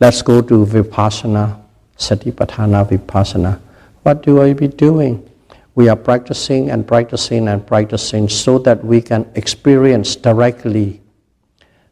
Let's 0.00 0.22
go 0.22 0.40
to 0.40 0.64
Vipassana, 0.64 1.60
Satipatthana 1.98 2.88
Vipassana. 2.88 3.60
What 4.02 4.22
do 4.22 4.40
I 4.40 4.54
be 4.54 4.66
doing? 4.66 5.28
We 5.74 5.90
are 5.90 5.96
practicing 5.96 6.70
and 6.70 6.88
practicing 6.88 7.48
and 7.48 7.66
practicing 7.66 8.30
so 8.30 8.58
that 8.60 8.82
we 8.82 9.02
can 9.02 9.30
experience 9.34 10.16
directly 10.16 11.02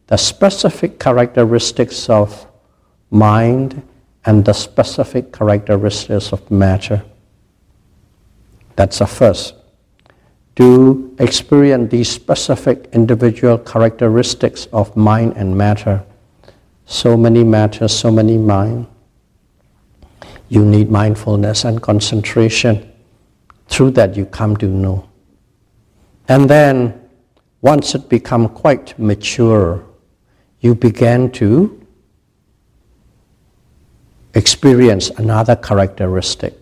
the 0.06 0.16
specific 0.16 0.98
characteristics 0.98 2.08
of 2.08 2.46
mind 3.10 3.82
and 4.24 4.42
the 4.42 4.54
specific 4.54 5.30
characteristics 5.30 6.32
of 6.32 6.50
matter. 6.50 7.04
That's 8.74 9.00
the 9.00 9.06
first. 9.06 9.54
To 10.56 11.14
experience 11.18 11.90
these 11.90 12.08
specific 12.08 12.88
individual 12.94 13.58
characteristics 13.58 14.66
of 14.72 14.96
mind 14.96 15.34
and 15.36 15.56
matter. 15.56 16.04
So 16.90 17.18
many 17.18 17.44
matters, 17.44 17.94
so 17.94 18.10
many 18.10 18.38
mind. 18.38 18.86
You 20.48 20.64
need 20.64 20.90
mindfulness 20.90 21.64
and 21.64 21.82
concentration. 21.82 22.90
Through 23.68 23.90
that, 23.90 24.16
you 24.16 24.24
come 24.24 24.56
to 24.56 24.66
know. 24.66 25.06
And 26.28 26.48
then, 26.48 26.98
once 27.60 27.94
it 27.94 28.08
become 28.08 28.48
quite 28.48 28.98
mature, 28.98 29.84
you 30.60 30.74
began 30.74 31.30
to 31.32 31.86
experience 34.32 35.10
another 35.10 35.56
characteristic. 35.56 36.54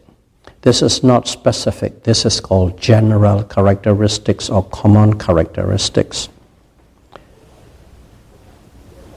This 0.62 0.82
is 0.82 1.04
not 1.04 1.28
specific, 1.28 2.02
this 2.02 2.26
is 2.26 2.40
called 2.40 2.80
general 2.80 3.44
characteristics 3.44 4.50
or 4.50 4.64
common 4.64 5.20
characteristics. 5.20 6.28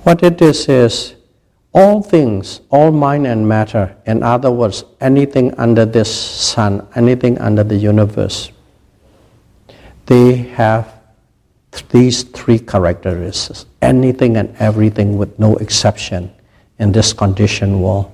What 0.04 0.24
it 0.24 0.42
is 0.42 0.68
is 0.70 1.16
all 1.74 2.02
things, 2.02 2.62
all 2.70 2.92
mind 2.92 3.28
and 3.28 3.48
matter, 3.48 3.96
in 4.06 4.24
other 4.24 4.52
words, 4.52 4.84
anything 5.02 5.54
under 5.60 5.86
this 5.86 6.10
sun, 6.14 6.88
anything 6.96 7.38
under 7.40 7.64
the 7.64 7.76
universe, 7.76 8.52
they 10.06 10.36
have 10.36 10.92
these 11.92 12.24
three 12.24 12.60
characteristics 12.60 13.66
anything 13.82 14.38
and 14.38 14.56
everything 14.58 15.18
with 15.18 15.38
no 15.40 15.56
exception 15.58 16.32
in 16.80 16.92
this 16.92 17.14
conditioned 17.14 17.82
world. 17.82 18.12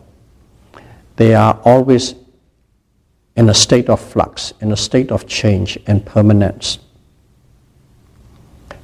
They 1.15 1.34
are 1.34 1.60
always 1.63 2.15
in 3.36 3.50
a 3.50 3.54
state 3.54 3.89
of 3.89 4.00
flux, 4.00 4.54
in 4.62 4.71
a 4.71 4.78
state 4.78 5.12
of 5.12 5.28
change 5.28 5.78
and 5.88 6.06
permanence. 6.06 6.80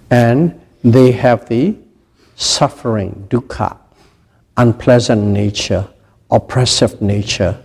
And 0.10 0.60
they 0.84 1.12
have 1.12 1.48
the 1.48 1.78
suffering, 2.36 3.28
dukkha, 3.30 3.78
unpleasant 4.58 5.24
nature, 5.24 5.88
oppressive 6.30 7.02
nature. 7.02 7.58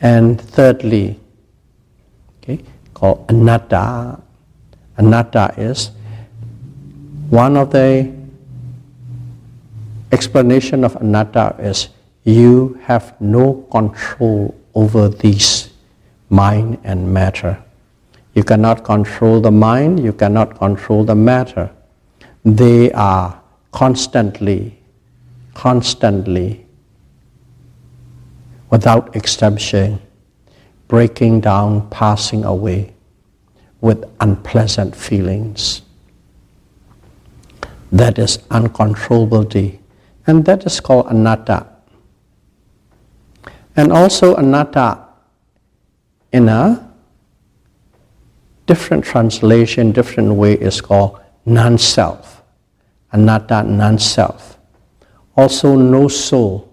And 0.00 0.40
thirdly, 0.40 1.18
okay, 2.42 2.62
called 2.92 3.24
anatta. 3.28 4.20
Anatta 4.98 5.54
is 5.56 5.90
one 7.30 7.56
of 7.56 7.70
the 7.70 8.12
explanation 10.12 10.84
of 10.84 10.94
anatta 10.96 11.56
is 11.58 11.88
you 12.24 12.78
have 12.82 13.20
no 13.20 13.66
control 13.70 14.54
over 14.74 15.08
these 15.08 15.70
mind 16.30 16.78
and 16.84 17.12
matter. 17.12 17.62
You 18.34 18.44
cannot 18.44 18.84
control 18.84 19.40
the 19.40 19.50
mind, 19.50 20.02
you 20.02 20.12
cannot 20.12 20.58
control 20.58 21.04
the 21.04 21.14
matter. 21.14 21.70
They 22.44 22.92
are 22.92 23.40
constantly, 23.72 24.78
constantly, 25.54 26.66
without 28.70 29.16
exception, 29.16 30.00
breaking 30.86 31.40
down, 31.40 31.88
passing 31.88 32.44
away 32.44 32.92
with 33.80 34.04
unpleasant 34.20 34.94
feelings. 34.94 35.82
That 37.90 38.18
is 38.18 38.38
uncontrollability. 38.50 39.78
And 40.26 40.44
that 40.44 40.66
is 40.66 40.80
called 40.80 41.06
anatta. 41.06 41.66
And 43.76 43.92
also 43.92 44.36
anatta 44.36 45.06
in 46.32 46.48
a 46.48 46.90
different 48.66 49.04
translation, 49.04 49.92
different 49.92 50.34
way 50.34 50.54
is 50.54 50.80
called 50.80 51.20
non-self. 51.46 52.42
Anatta, 53.12 53.62
non-self. 53.62 54.58
Also 55.36 55.76
no 55.76 56.08
soul, 56.08 56.68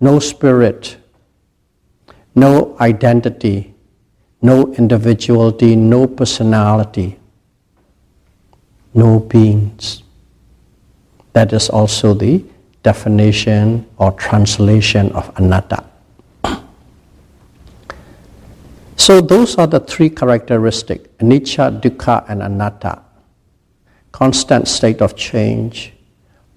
no 0.00 0.18
spirit, 0.18 0.96
no 2.34 2.76
identity, 2.80 3.74
no 4.42 4.72
individuality, 4.74 5.76
no 5.76 6.06
personality, 6.06 7.18
no 8.92 9.20
beings. 9.20 10.02
That 11.32 11.52
is 11.52 11.68
also 11.68 12.14
the 12.14 12.44
definition 12.82 13.86
or 13.96 14.12
translation 14.12 15.10
of 15.12 15.32
anatta. 15.36 15.84
So 18.96 19.20
those 19.20 19.56
are 19.58 19.66
the 19.66 19.80
three 19.80 20.08
characteristics, 20.08 21.08
anicca, 21.18 21.80
dukkha, 21.80 22.24
and 22.28 22.42
anatta. 22.42 23.02
Constant 24.14 24.68
state 24.68 25.02
of 25.02 25.16
change, 25.16 25.92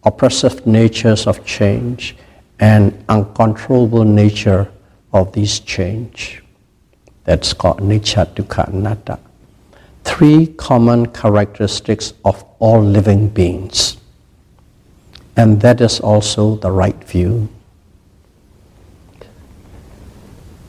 oppressive 0.04 0.68
natures 0.68 1.26
of 1.26 1.44
change, 1.44 2.16
and 2.60 3.04
uncontrollable 3.10 4.04
nature 4.04 4.70
of 5.12 5.32
these 5.34 5.60
change. 5.62 6.44
That's 7.24 7.54
called 7.54 7.82
anatta. 7.82 9.18
Three 10.04 10.54
common 10.54 11.08
characteristics 11.08 12.14
of 12.24 12.46
all 12.60 12.80
living 12.80 13.28
beings. 13.28 13.98
And 15.36 15.60
that 15.62 15.82
is 15.82 16.00
also 16.00 16.58
the 16.58 16.70
right 16.70 17.04
view. 17.06 17.50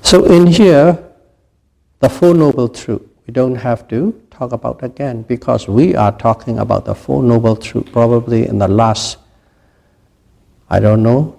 So 0.00 0.24
in 0.24 0.46
here, 0.46 0.98
the 2.00 2.08
Four 2.08 2.32
Noble 2.32 2.70
Truths, 2.70 3.04
we 3.26 3.34
don't 3.34 3.56
have 3.56 3.86
to 3.88 4.18
talk 4.38 4.52
about 4.52 4.82
again 4.84 5.22
because 5.22 5.66
we 5.66 5.96
are 5.96 6.12
talking 6.16 6.60
about 6.60 6.84
the 6.84 6.94
Four 6.94 7.24
Noble 7.24 7.56
Truths 7.56 7.90
probably 7.90 8.46
in 8.46 8.58
the 8.58 8.68
last, 8.68 9.18
I 10.70 10.78
don't 10.78 11.02
know, 11.02 11.36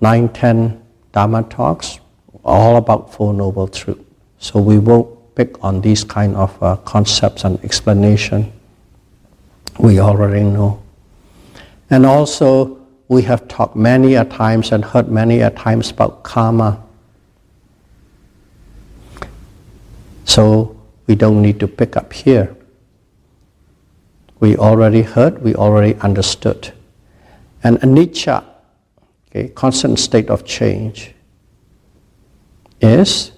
nine, 0.00 0.28
ten 0.30 0.82
Dharma 1.12 1.44
talks, 1.44 2.00
all 2.44 2.76
about 2.76 3.14
Four 3.14 3.34
Noble 3.34 3.68
Truths. 3.68 4.02
So 4.38 4.60
we 4.60 4.78
won't 4.78 5.36
pick 5.36 5.62
on 5.62 5.80
these 5.80 6.02
kind 6.02 6.34
of 6.34 6.60
uh, 6.60 6.76
concepts 6.78 7.44
and 7.44 7.62
explanation. 7.64 8.52
We 9.78 10.00
already 10.00 10.42
know. 10.42 10.82
And 11.88 12.04
also, 12.04 12.80
we 13.06 13.22
have 13.22 13.46
talked 13.46 13.76
many 13.76 14.14
a 14.14 14.24
times 14.24 14.72
and 14.72 14.84
heard 14.84 15.08
many 15.08 15.40
a 15.40 15.50
times 15.50 15.90
about 15.90 16.24
karma. 16.24 16.82
So 20.24 20.79
we 21.10 21.16
don't 21.16 21.42
need 21.42 21.58
to 21.58 21.66
pick 21.66 21.96
up 21.96 22.12
here. 22.12 22.54
We 24.38 24.56
already 24.56 25.02
heard, 25.02 25.42
we 25.42 25.56
already 25.56 25.96
understood. 25.96 26.72
And 27.64 27.78
anicca, 27.78 28.44
okay, 29.26 29.48
constant 29.48 29.98
state 29.98 30.30
of 30.30 30.44
change, 30.44 31.12
is 32.80 33.32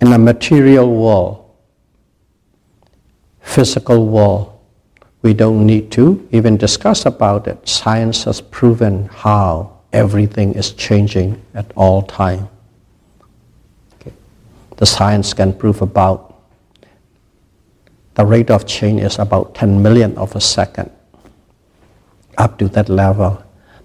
in 0.00 0.10
a 0.14 0.18
material 0.18 0.90
world, 0.90 1.54
physical 3.42 4.06
world, 4.06 4.58
we 5.20 5.34
don't 5.34 5.66
need 5.66 5.92
to 5.92 6.26
even 6.32 6.56
discuss 6.56 7.04
about 7.04 7.46
it. 7.46 7.68
Science 7.68 8.24
has 8.24 8.40
proven 8.40 9.04
how 9.12 9.80
everything 9.92 10.54
is 10.54 10.72
changing 10.72 11.42
at 11.52 11.70
all 11.76 12.00
time. 12.00 12.48
Okay. 14.00 14.14
The 14.78 14.86
science 14.86 15.34
can 15.34 15.52
prove 15.52 15.82
about 15.82 16.27
the 18.18 18.26
rate 18.26 18.50
of 18.50 18.66
change 18.66 19.00
is 19.00 19.20
about 19.20 19.54
10 19.54 19.80
million 19.80 20.18
of 20.18 20.34
a 20.34 20.40
second. 20.40 20.90
Up 22.36 22.58
to 22.58 22.68
that 22.70 22.88
level. 22.88 23.40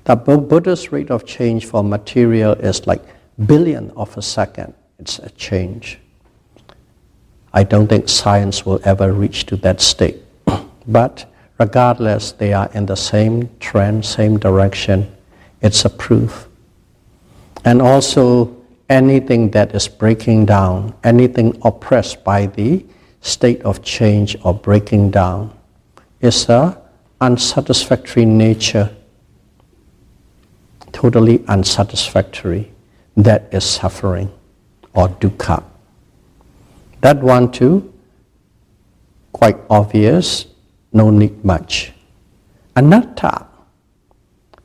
The 0.06 0.16
Buddha's 0.16 0.92
rate 0.92 1.12
of 1.12 1.24
change 1.24 1.68
for 1.68 1.84
material 1.84 2.54
is 2.54 2.88
like 2.88 3.04
billion 3.46 3.92
of 3.92 4.18
a 4.18 4.24
second. 4.24 4.74
It's 4.98 5.20
a 5.20 5.30
change. 5.30 6.00
I 7.54 7.62
don't 7.64 7.86
think 7.86 8.10
science 8.10 8.66
will 8.66 8.80
ever 8.84 9.14
reach 9.14 9.46
to 9.46 9.56
that 9.58 9.80
state. 9.82 10.18
But 10.88 11.32
regardless, 11.60 12.32
they 12.32 12.54
are 12.54 12.72
in 12.74 12.88
the 12.88 12.98
same 12.98 13.52
trend, 13.60 14.04
same 14.04 14.40
direction. 14.40 15.16
It's 15.62 15.86
a 15.86 15.92
proof. 15.92 16.48
And 17.64 17.84
also, 17.84 18.58
anything 18.90 19.52
that 19.52 19.76
is 19.76 19.88
breaking 19.88 20.48
down, 20.48 20.96
anything 21.04 21.56
oppressed 21.64 22.24
by 22.24 22.48
the 22.48 22.84
state 23.24 23.62
of 23.64 23.82
change 23.82 24.36
or 24.44 24.54
breaking 24.54 25.10
down, 25.10 25.52
is 26.22 26.48
a 26.50 26.80
unsatisfactory 27.22 28.26
nature, 28.26 28.94
totally 30.92 31.44
unsatisfactory. 31.48 32.70
That 33.16 33.48
is 33.54 33.64
suffering 33.64 34.32
or 34.94 35.08
dukkha. 35.08 35.64
That 37.02 37.22
one 37.22 37.52
too, 37.52 37.94
quite 39.32 39.58
obvious, 39.70 40.48
no 40.92 41.10
need 41.10 41.44
much. 41.46 41.94
Anatta, 42.76 43.46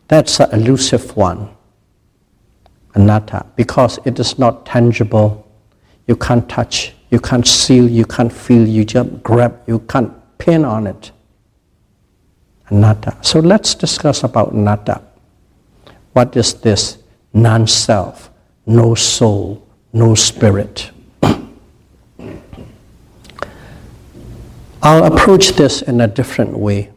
that's 0.08 0.40
an 0.40 0.50
elusive 0.52 1.16
one. 1.16 1.50
Anatta, 2.94 3.46
because 3.54 3.98
it 4.04 4.18
is 4.18 4.38
not 4.38 4.64
tangible. 4.64 5.46
You 6.06 6.16
can't 6.16 6.48
touch, 6.48 6.94
you 7.10 7.20
can't 7.20 7.46
seal, 7.46 7.88
you 7.88 8.04
can't 8.04 8.32
feel, 8.32 8.66
you 8.66 8.84
just 8.84 9.22
grab, 9.22 9.60
you 9.66 9.78
can't 9.80 10.12
pin 10.38 10.64
on 10.64 10.86
it. 10.86 11.12
Anatta. 12.70 13.16
So 13.22 13.40
let's 13.40 13.74
discuss 13.74 14.24
about 14.24 14.52
anatta. 14.52 15.00
What 16.12 16.36
is 16.36 16.54
this? 16.54 16.98
Non 17.32 17.66
self, 17.66 18.30
no 18.66 18.94
soul, 18.94 19.66
no 19.92 20.14
spirit. 20.14 20.90
I'll 24.82 25.04
approach 25.04 25.52
this 25.52 25.82
in 25.82 26.00
a 26.00 26.06
different 26.06 26.56
way. 26.58 26.90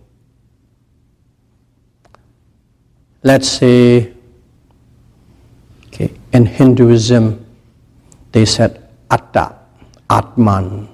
Let's 3.24 3.48
say, 3.48 4.14
okay, 5.88 6.12
in 6.34 6.46
Hinduism, 6.48 7.46
they 8.32 8.46
said 8.46 8.90
atta, 9.12 9.61
atman, 10.12 10.88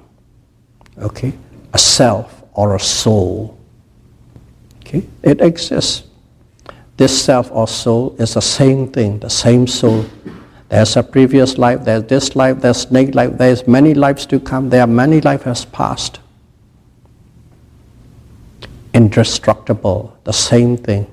okay, 0.99 1.33
a 1.73 1.77
self 1.77 2.43
or 2.53 2.75
a 2.75 2.79
soul. 2.79 3.57
Okay, 4.81 5.05
it 5.23 5.41
exists. 5.41 6.03
This 6.95 7.21
self 7.21 7.51
or 7.51 7.67
soul 7.67 8.15
is 8.19 8.35
the 8.35 8.41
same 8.41 8.87
thing, 8.87 9.19
the 9.19 9.29
same 9.29 9.67
soul. 9.67 10.05
There's 10.69 10.95
a 10.95 11.03
previous 11.03 11.57
life, 11.57 11.83
there's 11.83 12.03
this 12.03 12.35
life, 12.35 12.61
there's 12.61 12.89
next 12.91 13.15
life, 13.15 13.37
there's 13.37 13.67
many 13.67 13.93
lives 13.93 14.25
to 14.27 14.39
come, 14.39 14.69
there 14.69 14.81
are 14.81 14.87
many 14.87 15.19
lives 15.21 15.43
has 15.43 15.65
passed 15.65 16.19
indestructible, 18.97 20.17
the 20.23 20.33
same 20.33 20.75
thing, 20.75 21.05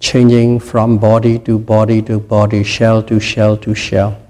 changing 0.00 0.58
from 0.58 0.98
body 0.98 1.38
to 1.38 1.58
body 1.58 2.02
to 2.02 2.18
body, 2.18 2.62
shell 2.64 3.02
to 3.02 3.20
shell 3.20 3.56
to 3.56 3.74
shell. 3.74 4.20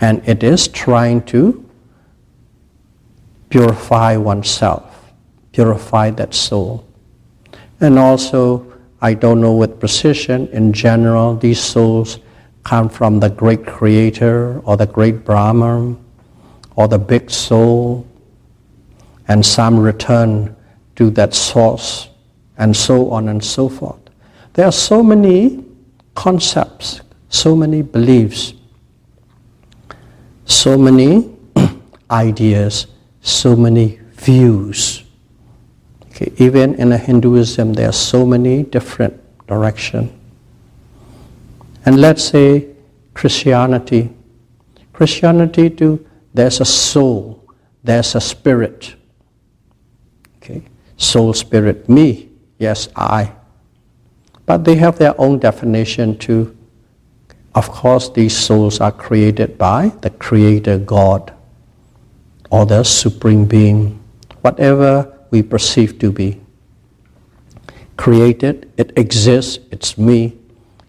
And 0.00 0.22
it 0.28 0.44
is 0.44 0.68
trying 0.68 1.22
to 1.32 1.42
purify 3.50 4.16
oneself, 4.16 5.12
purify 5.52 6.10
that 6.10 6.32
soul. 6.32 6.86
And 7.80 7.98
also, 7.98 8.66
I 9.02 9.14
don't 9.14 9.40
know 9.40 9.54
with 9.54 9.78
precision, 9.78 10.48
in 10.48 10.72
general, 10.72 11.36
these 11.36 11.60
souls 11.60 12.18
come 12.62 12.88
from 12.88 13.20
the 13.20 13.28
great 13.28 13.66
creator 13.66 14.60
or 14.60 14.76
the 14.76 14.86
great 14.86 15.24
Brahman 15.24 16.02
or 16.76 16.88
the 16.88 16.98
big 16.98 17.30
soul, 17.30 18.06
and 19.28 19.44
some 19.44 19.78
return 19.78 20.56
to 20.96 21.10
that 21.10 21.34
source 21.34 22.08
and 22.58 22.76
so 22.76 23.10
on 23.10 23.28
and 23.28 23.42
so 23.42 23.68
forth. 23.68 24.00
There 24.52 24.66
are 24.66 24.72
so 24.72 25.02
many 25.02 25.64
concepts, 26.14 27.00
so 27.28 27.54
many 27.54 27.82
beliefs, 27.82 28.54
so 30.44 30.76
many 30.76 31.34
ideas, 32.10 32.86
so 33.30 33.56
many 33.56 34.00
views. 34.12 35.02
Okay, 36.06 36.32
even 36.36 36.74
in 36.74 36.92
a 36.92 36.98
Hinduism, 36.98 37.72
there 37.72 37.88
are 37.88 37.92
so 37.92 38.26
many 38.26 38.62
different 38.62 39.18
directions. 39.46 40.12
And 41.86 42.00
let's 42.00 42.22
say 42.22 42.68
Christianity. 43.14 44.10
Christianity 44.92 45.70
too, 45.70 46.06
there's 46.34 46.60
a 46.60 46.64
soul, 46.64 47.42
there's 47.82 48.14
a 48.14 48.20
spirit. 48.20 48.94
Okay, 50.36 50.62
soul, 50.96 51.32
spirit, 51.32 51.88
me. 51.88 52.28
Yes, 52.58 52.88
I. 52.94 53.32
But 54.44 54.64
they 54.64 54.74
have 54.74 54.98
their 54.98 55.18
own 55.18 55.38
definition 55.38 56.18
too. 56.18 56.56
Of 57.54 57.70
course, 57.70 58.10
these 58.10 58.36
souls 58.36 58.80
are 58.80 58.92
created 58.92 59.56
by 59.56 59.92
the 60.02 60.10
Creator 60.10 60.78
God 60.78 61.32
or 62.50 62.66
the 62.66 62.82
Supreme 62.82 63.44
Being, 63.44 64.02
whatever 64.42 65.16
we 65.30 65.42
perceive 65.42 65.98
to 66.00 66.10
be. 66.10 66.40
Created, 67.96 68.70
it 68.76 68.92
exists, 68.96 69.58
it's 69.70 69.96
me. 69.96 70.36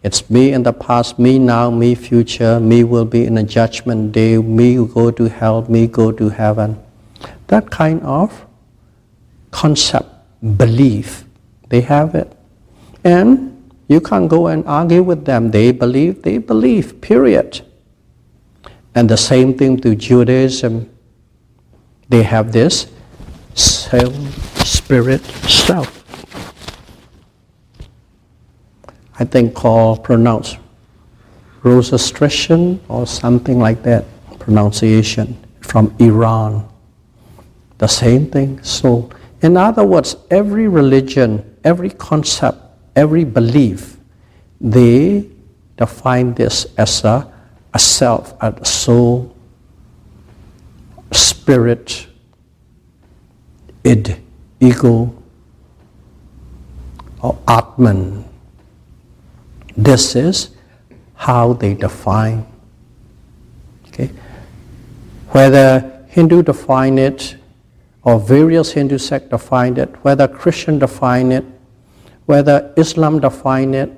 It's 0.03 0.29
me 0.31 0.51
in 0.51 0.63
the 0.63 0.73
past, 0.73 1.19
me 1.19 1.37
now, 1.37 1.69
me 1.69 1.93
future, 1.93 2.59
me 2.59 2.83
will 2.83 3.05
be 3.05 3.25
in 3.25 3.37
a 3.37 3.43
judgment 3.43 4.11
day, 4.11 4.37
me 4.37 4.75
go 4.87 5.11
to 5.11 5.29
hell, 5.29 5.61
me 5.69 5.85
go 5.85 6.11
to 6.11 6.29
heaven. 6.29 6.81
That 7.47 7.69
kind 7.69 8.01
of 8.01 8.45
concept, 9.51 10.09
belief, 10.57 11.25
they 11.69 11.81
have 11.81 12.15
it. 12.15 12.35
And 13.03 13.51
you 13.87 14.01
can't 14.01 14.29
go 14.29 14.47
and 14.47 14.65
argue 14.65 15.03
with 15.03 15.25
them. 15.25 15.51
They 15.51 15.71
believe, 15.71 16.23
they 16.23 16.37
believe, 16.37 17.01
period. 17.01 17.61
And 18.95 19.09
the 19.09 19.17
same 19.17 19.57
thing 19.57 19.79
to 19.81 19.95
Judaism. 19.95 20.89
They 22.11 22.23
have 22.23 22.51
this 22.51 22.91
self, 23.55 24.13
spirit, 24.65 25.21
self. 25.47 25.89
I 29.17 29.23
think 29.25 29.55
called 29.55 30.03
pronounced 30.03 30.57
Zoroastrian 31.63 32.81
or 32.89 33.07
something 33.07 33.59
like 33.59 33.81
that 33.83 34.05
pronunciation 34.39 35.37
from 35.61 35.95
Iran. 35.99 36.67
The 37.77 37.87
same 37.87 38.29
thing. 38.29 38.61
So, 38.63 39.09
in 39.41 39.57
other 39.57 39.83
words, 39.83 40.15
every 40.29 40.67
religion 40.67 41.51
every 41.63 41.89
concept, 41.89 42.57
every 42.95 43.23
belief, 43.23 43.97
they 44.59 45.27
define 45.77 46.33
this 46.33 46.67
as 46.77 47.03
a, 47.03 47.31
a 47.73 47.79
self, 47.79 48.33
a 48.41 48.65
soul, 48.65 49.35
spirit, 51.41 52.05
id, 53.83 54.15
ego, 54.59 55.11
or 57.19 57.35
Atman. 57.47 58.23
This 59.75 60.15
is 60.15 60.51
how 61.15 61.53
they 61.53 61.73
define. 61.73 62.45
Okay? 63.87 64.11
Whether 65.29 66.05
Hindu 66.09 66.43
define 66.43 66.99
it 66.99 67.35
or 68.03 68.19
various 68.19 68.73
Hindu 68.73 68.99
sects 68.99 69.29
define 69.29 69.77
it, 69.77 69.89
whether 70.03 70.27
Christian 70.27 70.77
define 70.77 71.31
it, 71.31 71.45
whether 72.27 72.71
Islam 72.77 73.19
define 73.19 73.73
it, 73.73 73.91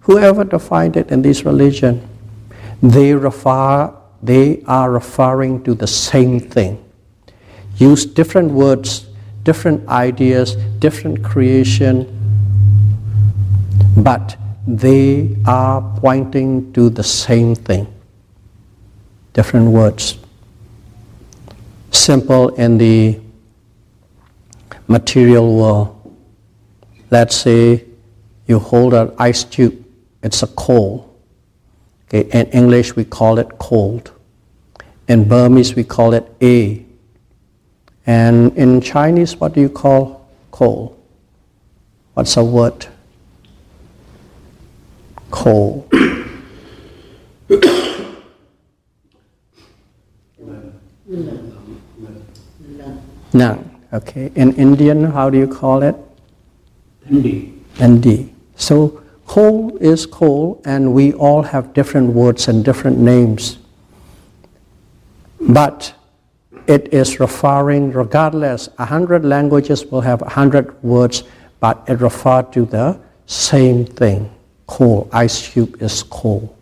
whoever 0.00 0.44
defined 0.44 0.96
it 0.96 1.10
in 1.10 1.20
this 1.20 1.44
religion, 1.44 2.08
they 2.82 3.12
refer, 3.12 3.94
they 4.22 4.62
are 4.66 4.90
referring 4.90 5.62
to 5.64 5.74
the 5.74 5.86
same 5.86 6.40
thing. 6.40 6.82
Use 7.76 8.04
different 8.04 8.50
words, 8.52 9.06
different 9.42 9.88
ideas, 9.88 10.56
different 10.78 11.24
creation, 11.24 12.06
but 13.96 14.36
they 14.66 15.36
are 15.46 15.80
pointing 15.98 16.72
to 16.72 16.90
the 16.90 17.02
same 17.02 17.54
thing. 17.54 17.86
Different 19.32 19.70
words 19.70 20.18
simple 21.90 22.48
in 22.50 22.78
the 22.78 23.20
material 24.88 25.56
world. 25.56 26.16
Let's 27.10 27.36
say 27.36 27.84
you 28.46 28.58
hold 28.58 28.94
an 28.94 29.12
ice 29.18 29.44
tube, 29.44 29.84
it's 30.22 30.42
a 30.42 30.46
coal. 30.46 31.09
Okay, 32.12 32.28
in 32.32 32.46
English 32.50 32.96
we 32.96 33.04
call 33.04 33.38
it 33.38 33.46
cold. 33.58 34.10
In 35.06 35.28
Burmese 35.28 35.76
we 35.76 35.84
call 35.84 36.12
it 36.12 36.26
A. 36.42 36.84
And 38.04 38.56
in 38.56 38.80
Chinese, 38.80 39.36
what 39.36 39.54
do 39.54 39.60
you 39.60 39.68
call 39.68 40.28
coal? 40.50 40.98
What's 42.14 42.36
a 42.36 42.42
word? 42.42 42.86
Coal. 45.30 45.88
Nang. 53.32 53.70
Okay. 53.92 54.32
In 54.34 54.52
Indian, 54.54 55.04
how 55.04 55.30
do 55.30 55.38
you 55.38 55.46
call 55.46 55.84
it? 55.84 55.94
Ndi. 57.08 57.52
Ndi. 57.76 58.30
So 58.56 59.00
coal 59.30 59.76
is 59.76 60.06
coal, 60.06 60.60
and 60.64 60.92
we 60.92 61.12
all 61.12 61.42
have 61.42 61.72
different 61.72 62.12
words 62.12 62.48
and 62.48 62.64
different 62.64 62.98
names. 62.98 63.58
But 65.40 65.94
it 66.66 66.92
is 66.92 67.20
referring, 67.20 67.92
regardless, 67.92 68.68
a 68.78 68.84
hundred 68.84 69.24
languages 69.24 69.86
will 69.86 70.00
have 70.00 70.20
a 70.22 70.28
hundred 70.28 70.74
words, 70.82 71.22
but 71.60 71.80
it 71.86 72.00
refers 72.00 72.46
to 72.54 72.64
the 72.64 72.98
same 73.26 73.86
thing. 73.86 74.28
Coal, 74.66 75.08
ice 75.12 75.48
cube 75.48 75.80
is 75.80 76.02
coal. 76.02 76.56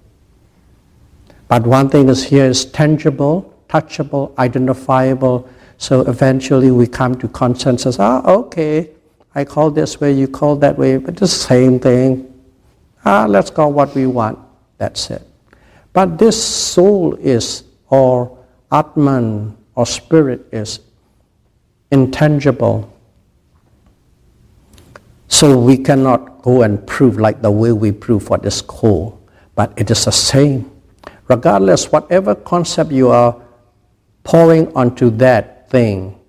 But 1.49 1.67
one 1.67 1.89
thing 1.89 2.11
is 2.11 2.23
here 2.23 2.45
is 2.45 2.67
tangible, 2.67 3.51
touchable, 3.71 4.37
identifiable. 4.37 5.49
So 5.79 6.03
eventually 6.03 6.71
we 6.71 6.87
come 6.87 7.15
to 7.15 7.29
consensus. 7.29 7.99
Ah, 7.99 8.23
okay, 8.27 8.91
I 9.35 9.47
call 9.47 9.71
this 9.71 10.03
way, 10.03 10.13
you 10.13 10.29
call 10.29 10.57
that 10.57 10.77
way, 10.77 10.99
but 10.99 11.17
the 11.17 11.29
same 11.29 11.81
thing. 11.81 12.28
Ah, 13.09 13.25
let's 13.25 13.49
call 13.49 13.73
what 13.73 13.95
we 13.95 14.05
want. 14.05 14.39
That's 14.77 15.09
it. 15.09 15.23
But 15.95 16.19
this 16.19 16.37
soul 16.37 17.15
is, 17.15 17.65
or 17.89 18.37
Atman, 18.71 19.57
or 19.75 19.87
spirit 19.87 20.45
is 20.53 20.81
intangible. 21.91 22.93
So 25.29 25.59
we 25.59 25.79
cannot 25.79 26.43
go 26.43 26.61
and 26.61 26.87
prove 26.87 27.19
like 27.19 27.41
the 27.41 27.51
way 27.51 27.73
we 27.73 27.93
prove 27.93 28.29
what 28.29 28.45
is 28.45 28.61
cool, 28.61 29.19
but 29.55 29.73
it 29.79 29.91
is 29.91 30.05
the 30.05 30.13
same. 30.13 30.71
Regardless, 31.29 31.91
whatever 31.91 32.35
concept 32.35 32.93
you 32.93 33.09
are 33.09 33.41
pouring 34.23 34.71
onto 34.77 35.09
that 35.17 35.71
thing, 35.71 36.21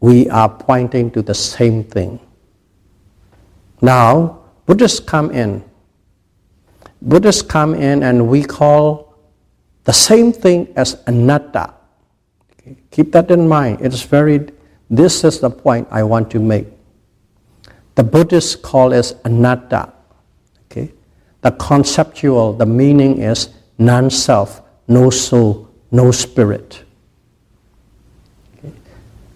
we 0.00 0.26
are 0.30 0.48
pointing 0.48 1.10
to 1.10 1.20
the 1.20 1.34
same 1.34 1.84
thing. 1.84 2.18
Now, 3.82 4.38
Buddhists 4.64 4.98
come 4.98 5.30
in. 5.32 5.62
Buddhists 7.02 7.42
come 7.42 7.74
in 7.74 8.04
and 8.04 8.28
we 8.28 8.44
call 8.44 9.14
the 9.84 9.92
same 9.92 10.32
thing 10.32 10.72
as 10.76 11.02
anatta. 11.06 11.74
Keep 12.92 13.12
that 13.12 13.30
in 13.30 13.48
mind. 13.48 13.80
It's 13.80 14.02
very, 14.02 14.48
this 14.88 15.24
is 15.24 15.40
the 15.40 15.50
point 15.50 15.88
I 15.90 16.04
want 16.04 16.30
to 16.30 16.38
make. 16.38 16.68
The 17.96 18.04
Buddhists 18.04 18.54
call 18.54 18.92
it 18.92 19.14
anatta. 19.24 19.92
Okay? 20.70 20.92
The 21.40 21.50
conceptual, 21.50 22.52
the 22.52 22.66
meaning 22.66 23.20
is 23.20 23.48
non 23.78 24.08
self, 24.08 24.62
no 24.86 25.10
soul, 25.10 25.68
no 25.90 26.12
spirit. 26.12 26.84
Okay? 28.58 28.72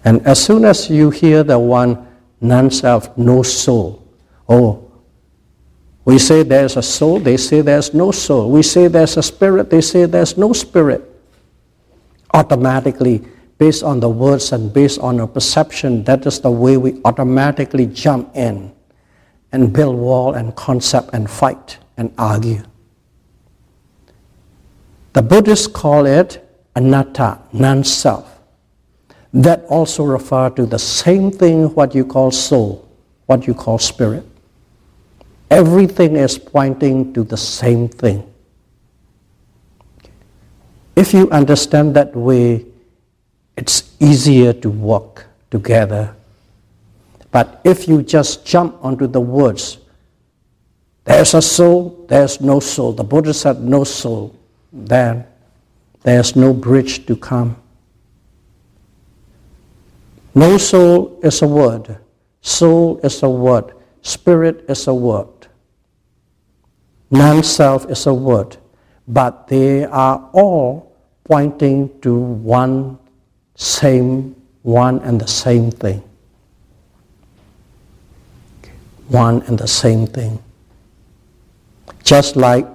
And 0.04 0.24
as 0.24 0.42
soon 0.42 0.64
as 0.64 0.88
you 0.88 1.10
hear 1.10 1.42
the 1.42 1.58
one 1.58 2.06
non 2.40 2.70
self, 2.70 3.16
no 3.18 3.42
soul, 3.42 4.06
oh, 4.48 4.85
we 6.06 6.20
say 6.20 6.44
there's 6.44 6.76
a 6.76 6.82
soul, 6.82 7.18
they 7.18 7.36
say 7.36 7.62
there's 7.62 7.92
no 7.92 8.12
soul. 8.12 8.48
We 8.48 8.62
say 8.62 8.86
there's 8.86 9.16
a 9.16 9.22
spirit, 9.24 9.70
they 9.70 9.80
say 9.80 10.06
there's 10.06 10.38
no 10.38 10.52
spirit. 10.52 11.02
Automatically, 12.32 13.26
based 13.58 13.82
on 13.82 13.98
the 13.98 14.08
words 14.08 14.52
and 14.52 14.72
based 14.72 15.00
on 15.00 15.18
our 15.18 15.26
perception, 15.26 16.04
that 16.04 16.24
is 16.24 16.40
the 16.40 16.50
way 16.50 16.76
we 16.76 17.00
automatically 17.04 17.86
jump 17.86 18.30
in 18.36 18.72
and 19.50 19.72
build 19.72 19.96
wall 19.96 20.34
and 20.34 20.54
concept 20.54 21.10
and 21.12 21.28
fight 21.28 21.78
and 21.96 22.14
argue. 22.18 22.62
The 25.14 25.22
Buddhists 25.22 25.66
call 25.66 26.06
it 26.06 26.40
anatta, 26.76 27.40
non-self. 27.52 28.32
That 29.32 29.64
also 29.64 30.04
refers 30.04 30.54
to 30.54 30.66
the 30.66 30.78
same 30.78 31.32
thing 31.32 31.74
what 31.74 31.96
you 31.96 32.04
call 32.04 32.30
soul, 32.30 32.88
what 33.26 33.48
you 33.48 33.54
call 33.54 33.80
spirit. 33.80 34.24
Everything 35.56 36.16
is 36.16 36.36
pointing 36.36 37.14
to 37.14 37.24
the 37.24 37.36
same 37.38 37.88
thing. 37.88 38.30
If 40.94 41.14
you 41.14 41.30
understand 41.30 41.96
that 41.96 42.14
way, 42.14 42.66
it's 43.56 43.96
easier 43.98 44.52
to 44.52 44.68
walk 44.68 45.24
together. 45.50 46.14
But 47.30 47.62
if 47.64 47.88
you 47.88 48.02
just 48.02 48.44
jump 48.44 48.76
onto 48.84 49.06
the 49.06 49.22
words, 49.22 49.78
there's 51.04 51.32
a 51.32 51.40
soul, 51.40 52.04
there's 52.06 52.38
no 52.38 52.60
soul. 52.60 52.92
The 52.92 53.04
Buddha 53.04 53.32
said 53.32 53.62
no 53.62 53.82
soul, 53.84 54.36
then 54.70 55.24
there's 56.02 56.36
no 56.36 56.52
bridge 56.52 57.06
to 57.06 57.16
come. 57.16 57.56
No 60.34 60.58
soul 60.58 61.18
is 61.22 61.40
a 61.40 61.48
word. 61.48 61.96
Soul 62.42 63.00
is 63.02 63.22
a 63.22 63.30
word. 63.30 63.72
Spirit 64.02 64.66
is 64.68 64.86
a 64.86 64.92
word. 64.92 65.28
Non 67.10 67.42
self 67.42 67.88
is 67.88 68.06
a 68.06 68.14
word, 68.14 68.56
but 69.06 69.46
they 69.46 69.84
are 69.84 70.28
all 70.32 70.92
pointing 71.24 72.00
to 72.00 72.18
one 72.18 72.98
same, 73.54 74.34
one 74.62 74.98
and 75.00 75.20
the 75.20 75.28
same 75.28 75.70
thing. 75.70 76.02
One 79.08 79.42
and 79.42 79.58
the 79.58 79.68
same 79.68 80.06
thing. 80.06 80.42
Just 82.02 82.34
like 82.34 82.66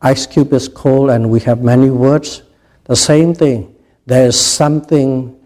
ice 0.00 0.26
cube 0.26 0.52
is 0.52 0.68
cold 0.68 1.10
and 1.10 1.28
we 1.28 1.40
have 1.40 1.62
many 1.62 1.90
words, 1.90 2.42
the 2.84 2.94
same 2.94 3.34
thing. 3.34 3.74
There 4.06 4.26
is 4.26 4.38
something, 4.38 5.36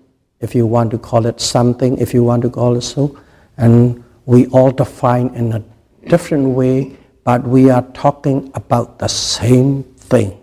if 0.41 0.55
you 0.55 0.67
want 0.67 0.91
to 0.91 0.99
call 0.99 1.25
it 1.25 1.41
something, 1.41 1.97
if 1.99 2.13
you 2.13 2.23
want 2.23 2.43
to 2.43 2.51
call 2.51 2.77
it 2.77 2.83
so, 2.83 3.19
and 3.57 4.05
we 4.27 4.47
all 4.49 4.71
define 4.71 5.29
in 5.35 5.53
a 5.55 5.63
different 6.09 6.49
way 6.49 6.99
but 7.31 7.47
we 7.47 7.71
are 7.71 7.87
talking 7.93 8.51
about 8.57 8.99
the 8.99 9.07
same 9.07 9.85
thing. 9.85 10.37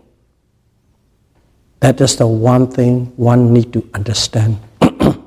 That 1.82 2.00
is 2.00 2.16
the 2.16 2.28
one 2.28 2.68
thing 2.72 3.08
one 3.18 3.52
need 3.52 3.74
to 3.74 3.90
understand. 3.94 4.58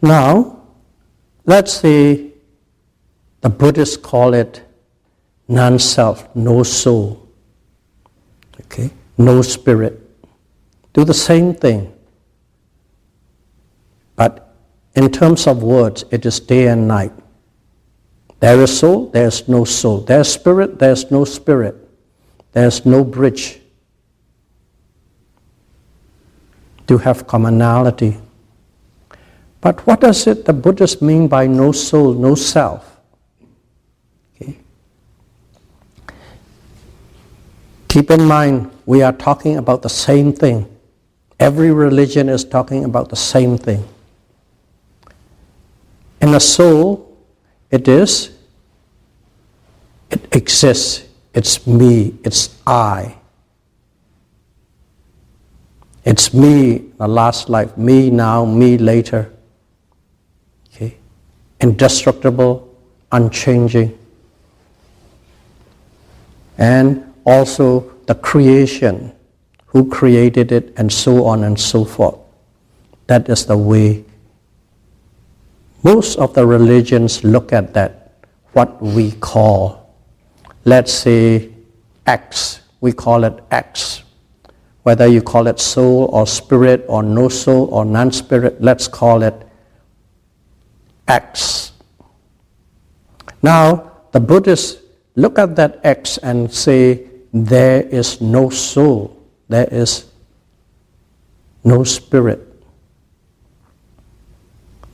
now, 0.00 0.60
let's 1.44 1.72
say 1.72 2.34
the 3.40 3.48
Buddhists 3.48 3.96
call 3.96 4.32
it 4.32 4.62
non-self, 5.48 6.36
no 6.36 6.62
soul, 6.62 7.28
okay, 8.60 8.92
no 9.16 9.42
spirit. 9.42 9.98
Do 10.92 11.02
the 11.02 11.14
same 11.14 11.52
thing. 11.52 11.92
But 14.14 14.54
in 14.94 15.10
terms 15.10 15.48
of 15.48 15.64
words, 15.64 16.04
it 16.12 16.24
is 16.24 16.38
day 16.38 16.68
and 16.68 16.86
night. 16.86 17.17
There 18.40 18.60
is 18.62 18.78
soul, 18.78 19.10
there's 19.10 19.48
no 19.48 19.64
soul. 19.64 20.00
There's 20.00 20.28
spirit, 20.28 20.78
there's 20.78 21.10
no 21.10 21.24
spirit. 21.24 21.76
There's 22.52 22.86
no 22.86 23.04
bridge 23.04 23.60
to 26.86 26.98
have 26.98 27.26
commonality. 27.26 28.18
But 29.60 29.86
what 29.86 30.00
does 30.00 30.26
it 30.26 30.44
the 30.44 30.52
Buddhists 30.52 31.02
mean 31.02 31.28
by 31.28 31.46
no 31.46 31.72
soul, 31.72 32.14
no 32.14 32.34
self? 32.34 33.00
Okay. 34.34 34.56
Keep 37.88 38.10
in 38.10 38.24
mind, 38.24 38.70
we 38.86 39.02
are 39.02 39.12
talking 39.12 39.56
about 39.56 39.82
the 39.82 39.88
same 39.88 40.32
thing. 40.32 40.66
Every 41.40 41.72
religion 41.72 42.28
is 42.28 42.44
talking 42.44 42.84
about 42.84 43.08
the 43.08 43.16
same 43.16 43.58
thing. 43.58 43.86
In 46.20 46.32
the 46.32 46.40
soul, 46.40 47.07
it 47.70 47.88
is, 47.88 48.30
it 50.10 50.34
exists, 50.34 51.06
it's 51.34 51.66
me, 51.66 52.14
it's 52.24 52.56
I. 52.66 53.16
It's 56.04 56.32
me, 56.32 56.78
the 56.96 57.06
last 57.06 57.50
life, 57.50 57.76
me 57.76 58.08
now, 58.10 58.46
me 58.46 58.78
later. 58.78 59.30
Okay? 60.68 60.96
Indestructible, 61.60 62.74
unchanging. 63.12 63.98
And 66.56 67.12
also 67.26 67.92
the 68.06 68.14
creation, 68.14 69.12
who 69.66 69.90
created 69.90 70.50
it, 70.50 70.72
and 70.78 70.90
so 70.90 71.26
on 71.26 71.44
and 71.44 71.60
so 71.60 71.84
forth. 71.84 72.16
That 73.06 73.28
is 73.28 73.44
the 73.44 73.58
way 73.58 74.04
most 75.82 76.18
of 76.18 76.34
the 76.34 76.46
religions 76.46 77.22
look 77.22 77.52
at 77.52 77.74
that, 77.74 78.12
what 78.52 78.80
we 78.82 79.12
call, 79.12 79.94
let's 80.64 80.92
say, 80.92 81.50
X. 82.06 82.60
We 82.80 82.92
call 82.92 83.24
it 83.24 83.38
X. 83.50 84.02
Whether 84.82 85.06
you 85.06 85.22
call 85.22 85.46
it 85.46 85.60
soul 85.60 86.08
or 86.12 86.26
spirit 86.26 86.84
or 86.88 87.02
no 87.02 87.28
soul 87.28 87.68
or 87.70 87.84
non 87.84 88.10
spirit, 88.10 88.60
let's 88.60 88.88
call 88.88 89.22
it 89.22 89.46
X. 91.06 91.72
Now, 93.42 93.92
the 94.12 94.20
Buddhists 94.20 94.82
look 95.14 95.38
at 95.38 95.54
that 95.56 95.80
X 95.84 96.18
and 96.18 96.52
say, 96.52 97.06
there 97.32 97.82
is 97.82 98.20
no 98.20 98.48
soul, 98.50 99.22
there 99.48 99.68
is 99.70 100.06
no 101.62 101.84
spirit 101.84 102.47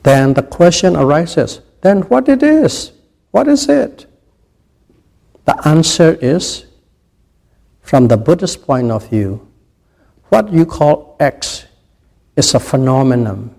then 0.05 0.35
the 0.35 0.43
question 0.43 0.95
arises 0.95 1.61
then 1.85 2.01
what 2.09 2.27
it 2.27 2.41
is? 2.41 2.93
What 3.29 3.47
is 3.47 3.69
it? 3.69 4.07
The 5.45 5.55
answer 5.67 6.17
is 6.19 6.65
from 7.81 8.07
the 8.07 8.17
Buddhist 8.17 8.65
point 8.65 8.89
of 8.89 9.07
view, 9.07 9.47
what 10.29 10.51
you 10.51 10.65
call 10.65 11.15
X 11.19 11.65
is 12.35 12.55
a 12.55 12.59
phenomenon. 12.59 13.53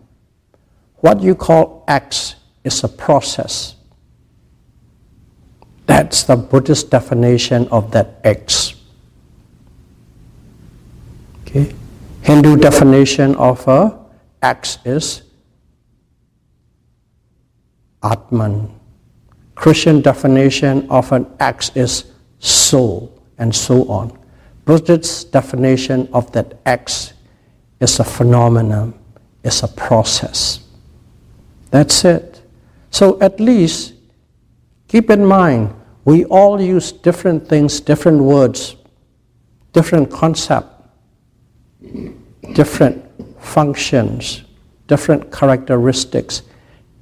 What 0.96 1.22
you 1.22 1.36
call 1.36 1.84
X 1.86 2.34
is 2.64 2.82
a 2.82 2.88
process. 2.88 3.76
That's 5.86 6.24
the 6.24 6.34
Buddhist 6.34 6.90
definition 6.90 7.68
of 7.68 7.92
that 7.92 8.18
X. 8.24 8.74
Okay. 11.42 11.72
Hindu 12.22 12.56
definition 12.56 13.36
of 13.36 13.68
a 13.68 13.96
X 14.42 14.78
is 14.84 15.22
Atman. 18.12 18.72
Christian 19.54 20.00
definition 20.00 20.88
of 20.90 21.12
an 21.12 21.26
X 21.40 21.70
is 21.74 22.12
soul, 22.38 23.22
and 23.38 23.54
so 23.54 23.88
on. 23.88 24.16
Buddhist 24.64 25.32
definition 25.32 26.08
of 26.12 26.30
that 26.32 26.58
X 26.66 27.14
is 27.80 27.98
a 28.00 28.04
phenomenon, 28.04 28.94
is 29.42 29.62
a 29.62 29.68
process. 29.68 30.60
That's 31.70 32.04
it. 32.04 32.42
So 32.90 33.18
at 33.20 33.40
least 33.40 33.94
keep 34.88 35.10
in 35.10 35.24
mind, 35.24 35.74
we 36.04 36.24
all 36.26 36.60
use 36.60 36.92
different 36.92 37.48
things, 37.48 37.80
different 37.80 38.20
words, 38.22 38.76
different 39.72 40.10
concept, 40.10 40.68
different 42.54 43.04
functions, 43.40 44.42
different 44.86 45.32
characteristics, 45.32 46.42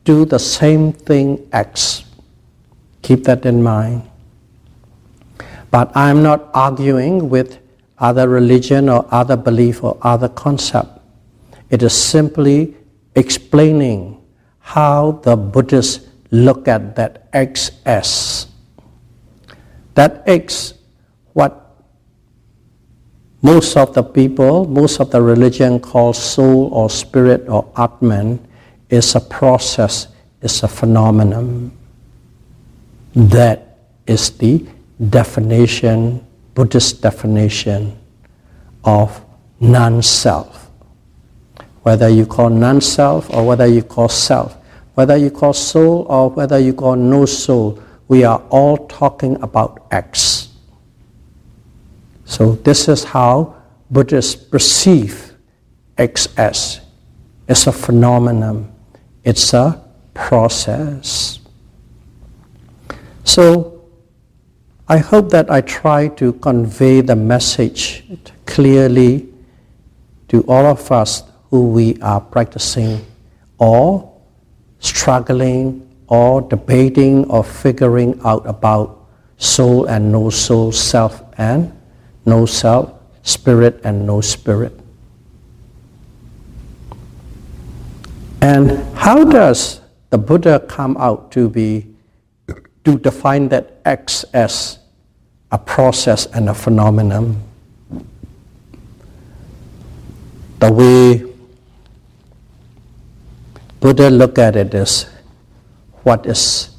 do 0.04 0.24
the 0.24 0.38
same 0.38 0.92
thing 0.92 1.48
X. 1.52 2.04
Keep 3.02 3.24
that 3.24 3.44
in 3.44 3.62
mind. 3.62 4.02
But 5.70 5.90
I'm 5.96 6.22
not 6.22 6.50
arguing 6.54 7.28
with 7.28 7.58
other 7.98 8.28
religion 8.28 8.88
or 8.88 9.06
other 9.10 9.36
belief 9.36 9.82
or 9.82 9.98
other 10.02 10.28
concept. 10.28 11.00
It 11.70 11.82
is 11.82 11.92
simply 11.92 12.76
explaining 13.16 14.20
how 14.60 15.20
the 15.22 15.36
Buddhists 15.36 16.06
look 16.30 16.68
at 16.68 16.96
that 16.96 17.30
XS. 17.32 18.46
That 19.94 20.22
X, 20.26 20.74
what 21.32 21.64
most 23.42 23.76
of 23.76 23.94
the 23.94 24.02
people, 24.02 24.66
most 24.66 25.00
of 25.00 25.10
the 25.10 25.20
religion 25.20 25.78
call 25.78 26.12
soul 26.12 26.72
or 26.72 26.90
spirit 26.90 27.48
or 27.48 27.70
Atman, 27.76 28.40
is 28.90 29.14
a 29.14 29.20
process, 29.20 30.08
is 30.40 30.62
a 30.62 30.68
phenomenon. 30.68 31.72
That 33.14 33.78
is 34.06 34.30
the 34.30 34.66
definition, 35.10 36.24
Buddhist 36.54 37.02
definition 37.02 37.98
of 38.84 39.24
non-self. 39.60 40.70
Whether 41.82 42.08
you 42.08 42.26
call 42.26 42.50
non-self 42.50 43.30
or 43.30 43.46
whether 43.46 43.66
you 43.66 43.82
call 43.82 44.08
self, 44.08 44.56
whether 44.94 45.16
you 45.16 45.30
call 45.30 45.52
soul 45.52 46.06
or 46.08 46.30
whether 46.30 46.58
you 46.58 46.72
call 46.72 46.96
no 46.96 47.26
soul, 47.26 47.82
we 48.08 48.24
are 48.24 48.42
all 48.50 48.86
talking 48.86 49.40
about 49.42 49.86
X. 49.90 50.48
So 52.24 52.52
this 52.52 52.88
is 52.88 53.04
how 53.04 53.54
Buddhists 53.90 54.34
perceive 54.34 55.34
XS. 55.96 56.80
It's 57.48 57.66
a 57.66 57.72
phenomenon. 57.72 58.73
It's 59.24 59.54
a 59.54 59.82
process. 60.12 61.40
So 63.24 63.88
I 64.86 64.98
hope 64.98 65.30
that 65.30 65.50
I 65.50 65.62
try 65.62 66.08
to 66.20 66.34
convey 66.34 67.00
the 67.00 67.16
message 67.16 68.04
clearly 68.44 69.32
to 70.28 70.44
all 70.44 70.66
of 70.66 70.92
us 70.92 71.24
who 71.48 71.70
we 71.70 71.96
are 72.02 72.20
practicing 72.20 73.00
or 73.56 74.12
struggling 74.78 75.88
or 76.08 76.42
debating 76.42 77.24
or 77.30 77.42
figuring 77.42 78.20
out 78.24 78.44
about 78.46 79.08
soul 79.38 79.86
and 79.86 80.12
no 80.12 80.28
soul, 80.28 80.70
self 80.70 81.22
and 81.38 81.72
no 82.26 82.44
self, 82.44 82.92
spirit 83.22 83.80
and 83.84 84.06
no 84.06 84.20
spirit. 84.20 84.83
And 88.44 88.70
how 88.94 89.24
does 89.24 89.80
the 90.10 90.18
Buddha 90.18 90.60
come 90.68 90.96
out 90.98 91.32
to 91.32 91.48
be 91.48 91.94
to 92.84 92.98
define 92.98 93.48
that 93.48 93.80
X 93.84 94.24
as 94.34 94.78
a 95.50 95.58
process 95.58 96.26
and 96.26 96.48
a 96.48 96.54
phenomenon. 96.54 97.40
The 100.58 100.72
way 100.72 101.24
Buddha 103.80 104.10
look 104.10 104.38
at 104.38 104.56
it 104.56 104.74
is 104.74 105.06
what 106.02 106.26
is 106.26 106.70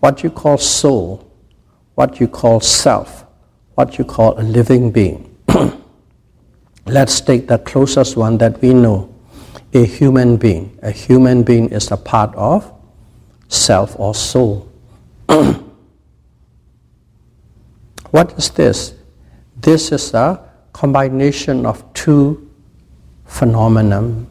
what 0.00 0.22
you 0.22 0.30
call 0.30 0.58
soul, 0.58 1.30
what 1.94 2.20
you 2.20 2.28
call 2.28 2.60
self, 2.60 3.24
what 3.74 3.98
you 3.98 4.04
call 4.04 4.38
a 4.38 4.42
living 4.42 4.92
being. 4.92 5.36
Let's 6.86 7.20
take 7.20 7.48
the 7.48 7.58
closest 7.58 8.16
one 8.16 8.38
that 8.38 8.62
we 8.62 8.72
know, 8.72 9.12
a 9.76 9.84
human 9.84 10.36
being. 10.36 10.78
A 10.82 10.90
human 10.90 11.42
being 11.42 11.68
is 11.70 11.90
a 11.90 11.96
part 11.96 12.34
of 12.34 12.72
self 13.48 13.98
or 13.98 14.14
soul. 14.14 14.68
what 18.10 18.32
is 18.38 18.50
this? 18.50 18.94
This 19.60 19.92
is 19.92 20.14
a 20.14 20.40
combination 20.72 21.66
of 21.66 21.84
two 21.94 22.50
phenomena. 23.26 24.26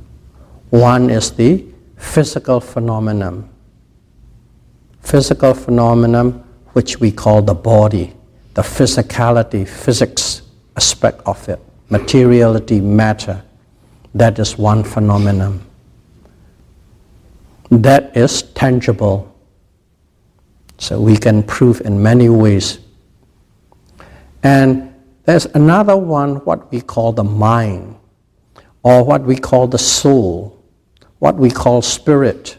One 0.69 1.09
is 1.09 1.31
the 1.31 1.65
physical 1.97 2.59
phenomenon. 2.59 3.49
Physical 5.01 5.53
phenomenon 5.53 6.43
which 6.73 6.99
we 6.99 7.11
call 7.11 7.41
the 7.41 7.53
body, 7.53 8.13
the 8.53 8.61
physicality, 8.61 9.67
physics 9.67 10.41
aspect 10.75 11.21
of 11.25 11.47
it, 11.47 11.59
materiality, 11.89 12.81
matter. 12.81 13.41
That 14.15 14.39
is 14.39 14.57
one 14.57 14.85
phenomenon. 14.85 15.59
That 17.69 18.15
is 18.15 18.43
tangible 18.43 19.35
so 20.77 21.01
we 21.01 21.17
can 21.17 21.43
prove 21.43 21.81
in 21.81 22.01
many 22.01 22.29
ways. 22.29 22.79
And 24.41 24.93
there's 25.25 25.47
another 25.47 25.97
one, 25.97 26.35
what 26.45 26.71
we 26.71 26.79
call 26.79 27.11
the 27.11 27.25
mind, 27.25 27.97
or 28.83 29.03
what 29.03 29.23
we 29.23 29.35
call 29.35 29.67
the 29.67 29.77
soul, 29.77 30.63
what 31.19 31.35
we 31.35 31.51
call 31.51 31.81
spirit. 31.81 32.57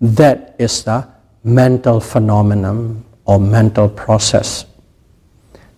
That 0.00 0.56
is 0.58 0.82
the 0.82 1.06
mental 1.44 2.00
phenomenon 2.00 3.04
or 3.24 3.38
mental 3.38 3.88
process. 3.88 4.64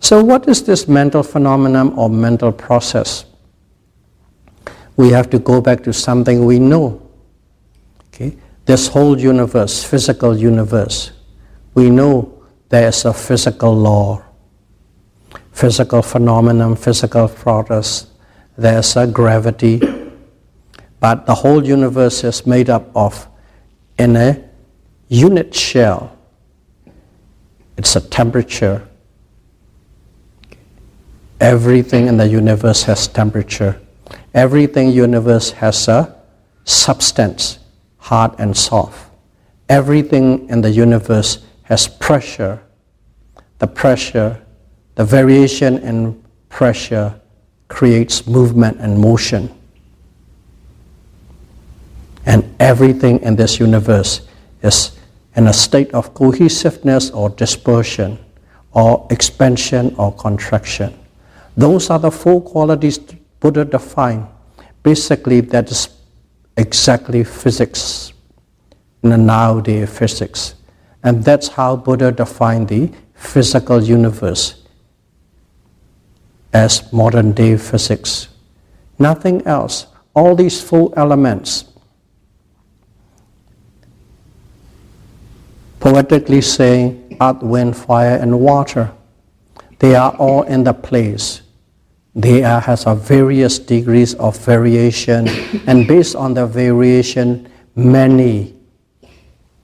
So, 0.00 0.24
what 0.24 0.48
is 0.48 0.62
this 0.62 0.88
mental 0.88 1.22
phenomenon 1.22 1.92
or 1.94 2.08
mental 2.08 2.52
process? 2.52 3.26
We 4.96 5.10
have 5.10 5.30
to 5.30 5.38
go 5.38 5.60
back 5.60 5.82
to 5.84 5.92
something 5.92 6.44
we 6.44 6.58
know. 6.58 7.02
Okay? 8.08 8.36
This 8.64 8.88
whole 8.88 9.18
universe, 9.18 9.82
physical 9.82 10.36
universe, 10.36 11.10
we 11.74 11.90
know 11.90 12.42
there's 12.68 13.04
a 13.04 13.12
physical 13.12 13.74
law, 13.74 14.22
physical 15.52 16.02
phenomenon, 16.02 16.76
physical 16.76 17.28
process. 17.28 18.06
There's 18.56 18.96
a 18.96 19.06
gravity, 19.06 19.80
but 21.00 21.26
the 21.26 21.34
whole 21.34 21.66
universe 21.66 22.22
is 22.24 22.46
made 22.46 22.70
up 22.70 22.90
of 22.94 23.26
in 23.98 24.16
a 24.16 24.42
unit 25.08 25.54
shell. 25.54 26.16
It's 27.76 27.96
a 27.96 28.00
temperature. 28.00 28.86
Everything 31.40 32.06
in 32.06 32.16
the 32.16 32.28
universe 32.28 32.84
has 32.84 33.08
temperature. 33.08 33.81
Everything 34.34 34.90
universe 34.90 35.50
has 35.52 35.88
a 35.88 36.14
substance, 36.64 37.58
hard 37.98 38.32
and 38.38 38.56
soft. 38.56 39.10
Everything 39.68 40.48
in 40.48 40.60
the 40.60 40.70
universe 40.70 41.44
has 41.64 41.88
pressure. 41.88 42.62
The 43.58 43.66
pressure, 43.66 44.40
the 44.94 45.04
variation 45.04 45.78
in 45.78 46.22
pressure 46.48 47.20
creates 47.68 48.26
movement 48.26 48.78
and 48.80 48.98
motion. 48.98 49.48
And 52.26 52.54
everything 52.60 53.20
in 53.20 53.36
this 53.36 53.58
universe 53.58 54.22
is 54.62 54.96
in 55.34 55.46
a 55.46 55.52
state 55.52 55.92
of 55.94 56.14
cohesiveness 56.14 57.10
or 57.10 57.30
dispersion, 57.30 58.18
or 58.72 59.06
expansion 59.10 59.94
or 59.96 60.12
contraction. 60.14 60.98
Those 61.56 61.90
are 61.90 61.98
the 61.98 62.10
four 62.10 62.40
qualities 62.40 62.98
Buddha 63.42 63.64
defined. 63.64 64.28
Basically, 64.84 65.40
that 65.40 65.68
is 65.68 65.88
exactly 66.56 67.24
physics, 67.24 68.12
in 69.02 69.10
the 69.10 69.18
nowadays 69.18 69.90
physics. 69.90 70.54
And 71.02 71.24
that's 71.24 71.48
how 71.48 71.74
Buddha 71.74 72.12
defined 72.12 72.68
the 72.68 72.92
physical 73.14 73.82
universe 73.82 74.62
as 76.52 76.92
modern 76.92 77.32
day 77.32 77.56
physics. 77.56 78.28
Nothing 79.00 79.44
else. 79.44 79.86
All 80.14 80.36
these 80.36 80.62
four 80.62 80.92
elements, 80.96 81.64
poetically 85.80 86.42
saying 86.42 87.16
earth, 87.20 87.42
wind, 87.42 87.76
fire, 87.76 88.18
and 88.18 88.38
water, 88.38 88.92
they 89.80 89.96
are 89.96 90.14
all 90.16 90.42
in 90.42 90.62
the 90.62 90.72
place. 90.72 91.41
There 92.14 92.60
has 92.60 92.86
a 92.86 92.94
various 92.94 93.58
degrees 93.58 94.14
of 94.14 94.36
variation, 94.38 95.28
and 95.66 95.88
based 95.88 96.14
on 96.14 96.34
the 96.34 96.46
variation, 96.46 97.48
many, 97.74 98.54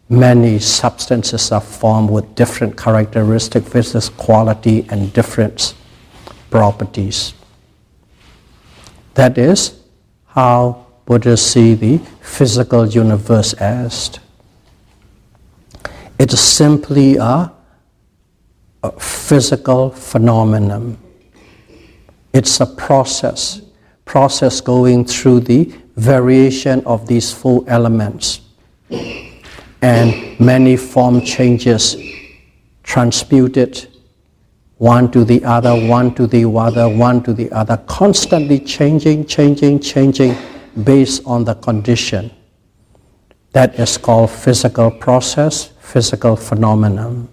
many 0.09 0.59
substances 0.59 1.53
are 1.53 1.61
formed 1.61 2.11
with 2.11 2.34
different 2.34 2.76
characteristics, 2.76 3.68
versus 3.68 4.09
quality, 4.09 4.86
and 4.88 5.12
different 5.12 5.74
properties. 6.51 7.34
That 9.12 9.36
is 9.36 9.78
how 10.26 10.86
Buddhists 11.05 11.51
see 11.51 11.74
the 11.74 11.99
physical 12.20 12.86
universe 12.86 13.53
as. 13.55 14.18
It's 16.18 16.40
simply 16.40 17.16
a, 17.16 17.53
a 18.82 18.92
physical 18.99 19.90
phenomenon. 19.90 20.99
It's 22.32 22.60
a 22.60 22.66
process, 22.66 23.62
process 24.04 24.60
going 24.60 25.04
through 25.04 25.40
the 25.40 25.72
variation 25.96 26.84
of 26.84 27.06
these 27.06 27.32
four 27.32 27.64
elements. 27.66 28.40
And 29.80 30.38
many 30.40 30.76
form 30.76 31.22
changes 31.22 31.96
transmuted 32.82 33.88
one 34.78 35.10
to 35.10 35.24
the 35.24 35.44
other, 35.44 35.74
one 35.88 36.14
to 36.14 36.26
the 36.26 36.44
other, 36.44 36.88
one 36.88 37.22
to 37.24 37.32
the 37.32 37.50
other, 37.50 37.76
constantly 37.86 38.60
changing, 38.60 39.26
changing, 39.26 39.80
changing 39.80 40.36
based 40.84 41.22
on 41.26 41.44
the 41.44 41.54
condition. 41.56 42.30
That 43.52 43.78
is 43.78 43.98
called 43.98 44.30
physical 44.30 44.90
process, 44.90 45.72
physical 45.80 46.36
phenomenon. 46.36 47.28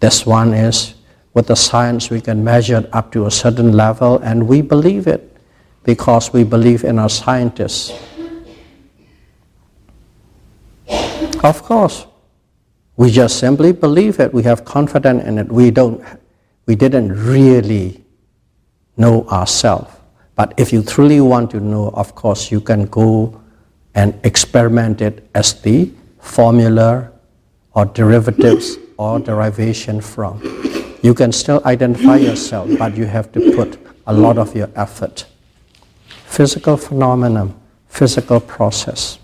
This 0.00 0.24
one 0.24 0.54
is 0.54 0.94
with 1.34 1.46
the 1.46 1.56
science 1.56 2.10
we 2.10 2.20
can 2.20 2.44
measure 2.44 2.78
it 2.78 2.88
up 2.92 3.12
to 3.12 3.26
a 3.26 3.30
certain 3.30 3.72
level 3.72 4.18
and 4.18 4.46
we 4.46 4.60
believe 4.60 5.06
it 5.06 5.36
because 5.84 6.32
we 6.32 6.44
believe 6.44 6.84
in 6.84 6.98
our 6.98 7.08
scientists. 7.08 7.92
Of 11.42 11.62
course, 11.62 12.06
we 12.96 13.10
just 13.10 13.38
simply 13.38 13.72
believe 13.72 14.20
it. 14.20 14.32
We 14.32 14.42
have 14.44 14.64
confidence 14.64 15.24
in 15.24 15.38
it. 15.38 15.50
We 15.50 15.70
don't. 15.70 16.04
We 16.66 16.76
didn't 16.76 17.12
really 17.12 18.04
know 18.96 19.26
ourselves. 19.26 19.92
But 20.36 20.54
if 20.56 20.72
you 20.72 20.82
truly 20.82 21.20
want 21.20 21.50
to 21.50 21.60
know, 21.60 21.90
of 21.94 22.14
course, 22.14 22.52
you 22.52 22.60
can 22.60 22.86
go 22.86 23.40
and 23.94 24.18
experiment 24.24 25.00
it 25.00 25.28
as 25.34 25.60
the 25.62 25.90
formula 26.20 27.10
or 27.74 27.86
derivatives 27.86 28.78
or 28.96 29.18
derivation 29.18 30.00
from. 30.00 30.40
You 31.02 31.14
can 31.14 31.32
still 31.32 31.60
identify 31.64 32.16
yourself, 32.16 32.70
but 32.78 32.96
you 32.96 33.06
have 33.06 33.32
to 33.32 33.52
put 33.56 33.78
a 34.06 34.12
lot 34.12 34.38
of 34.38 34.54
your 34.54 34.70
effort. 34.76 35.26
Physical 36.26 36.76
phenomenon, 36.76 37.54
physical 37.88 38.38
process. 38.40 39.18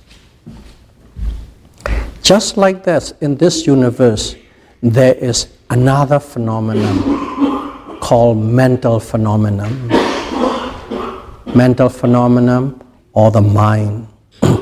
Just 2.22 2.57
like 2.57 2.85
this, 2.85 3.12
in 3.20 3.37
this 3.37 3.66
universe, 3.66 4.35
there 4.83 5.14
is 5.14 5.47
another 5.70 6.18
phenomenon 6.18 7.99
called 8.01 8.39
mental 8.39 8.99
phenomenon. 9.01 9.89
mental 11.55 11.89
phenomenon 11.89 12.81
or 13.12 13.31
the 13.31 13.41
mind. 13.41 14.07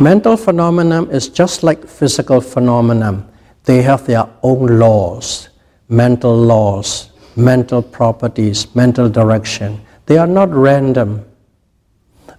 mental 0.00 0.36
phenomenon 0.36 1.10
is 1.10 1.28
just 1.28 1.62
like 1.62 1.86
physical 1.86 2.40
phenomenon. 2.40 3.28
They 3.66 3.82
have 3.82 4.06
their 4.06 4.26
own 4.42 4.78
laws, 4.78 5.48
mental 5.88 6.36
laws, 6.36 7.10
mental 7.34 7.82
properties, 7.82 8.74
mental 8.74 9.08
direction. 9.08 9.80
They 10.06 10.18
are 10.18 10.26
not 10.26 10.54
random. 10.54 11.24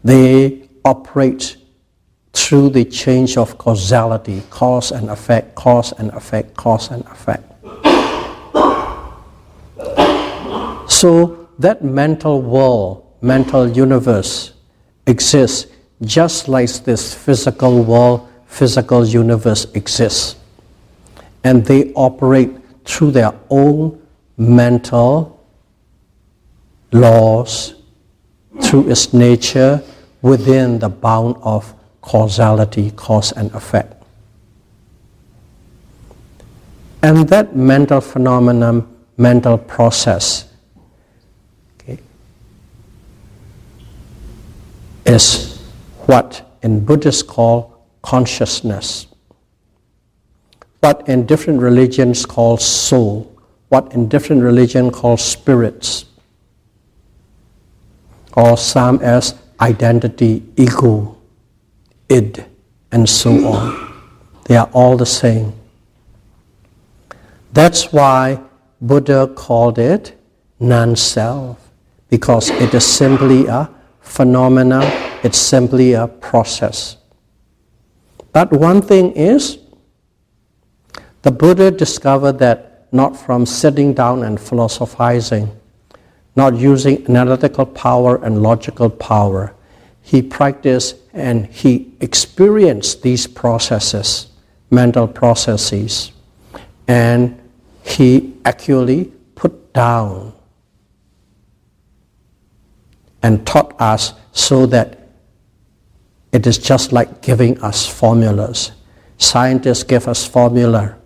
They 0.06 0.70
operate 0.86 1.58
through 2.32 2.70
the 2.70 2.86
change 2.86 3.36
of 3.36 3.58
causality, 3.58 4.42
cause 4.50 4.92
and 4.92 5.10
effect, 5.10 5.56
cause 5.56 5.92
and 6.00 6.12
effect, 6.12 6.56
cause 6.56 6.92
and 6.92 7.04
effect. 7.08 7.44
So 10.90 11.50
that 11.60 11.84
mental 11.84 12.42
world, 12.42 13.04
mental 13.22 13.68
universe 13.68 14.54
exists 15.06 15.68
just 16.02 16.48
like 16.48 16.72
this 16.86 17.14
physical 17.14 17.84
world, 17.84 18.30
physical 18.46 19.06
universe 19.06 19.66
exists. 19.74 20.38
And 21.48 21.66
they 21.66 21.94
operate 21.94 22.52
through 22.84 23.12
their 23.12 23.34
own 23.50 24.06
mental 24.36 25.42
laws, 26.92 27.74
through 28.62 28.90
its 28.90 29.14
nature, 29.14 29.82
within 30.22 30.80
the 30.80 30.90
bound 30.90 31.38
of 31.42 31.74
causality, 32.02 32.92
cause 32.92 33.32
and 33.32 33.50
effect. 33.54 34.04
And 37.02 37.30
that 37.30 37.56
mental 37.56 38.02
phenomenon, 38.02 38.86
mental 39.16 39.58
process, 39.58 40.52
okay, 41.80 41.98
is 45.06 45.62
what 46.08 46.46
in 46.62 46.84
Buddhists 46.84 47.24
call 47.24 47.86
consciousness, 48.02 49.08
what 50.80 51.08
in 51.08 51.26
different 51.26 51.62
religions 51.62 52.26
call 52.26 52.58
soul, 52.58 53.36
what 53.70 53.94
in 53.94 54.08
different 54.08 54.44
religions 54.44 54.94
call 54.94 55.18
spirits, 55.18 56.06
or 58.34 58.56
some 58.58 59.00
as 59.02 59.36
identity, 59.60 60.44
ego, 60.56 61.18
id, 62.10 62.46
and 62.92 63.10
so 63.10 63.32
on. 63.48 63.94
They 64.46 64.56
are 64.56 64.70
all 64.72 64.96
the 64.96 65.06
same. 65.06 65.54
That's 67.54 67.92
why 67.92 68.40
Buddha 68.80 69.28
called 69.36 69.80
it 69.80 70.18
non-self, 70.60 71.58
because 72.10 72.50
it 72.52 72.74
is 72.74 72.86
simply 72.86 73.48
a 73.48 73.70
phenomena, 74.00 74.82
it's 75.24 75.38
simply 75.38 75.94
a 75.94 76.08
process. 76.08 76.98
But 78.32 78.52
one 78.52 78.82
thing 78.82 79.12
is, 79.14 79.58
the 81.28 81.32
Buddha 81.32 81.72
discovered 81.72 82.40
that 82.40 82.88
not 82.94 83.18
from 83.18 83.46
sitting 83.46 83.94
down 83.94 84.24
and 84.24 84.40
philosophizing, 84.40 85.52
not 86.38 86.56
using 86.56 87.06
analytical 87.10 87.66
power 87.66 88.16
and 88.24 88.42
logical 88.42 88.90
power, 88.90 89.54
he 90.02 90.22
practiced 90.22 90.96
and 91.12 91.48
he 91.48 91.92
experienced 92.00 93.02
these 93.02 93.28
processes, 93.28 94.28
mental 94.72 95.06
processes, 95.06 96.14
and 96.88 97.38
he 97.84 98.34
actually 98.46 99.12
put 99.36 99.74
down 99.74 100.32
and 103.22 103.46
taught 103.46 103.76
us 103.82 104.14
so 104.32 104.66
that 104.66 105.10
it 106.32 106.48
is 106.48 106.58
just 106.58 106.94
like 106.94 107.22
giving 107.22 107.62
us 107.62 107.86
formulas. 107.86 108.72
Scientists 109.18 109.84
give 109.84 110.08
us 110.08 110.26
formula. 110.26 110.97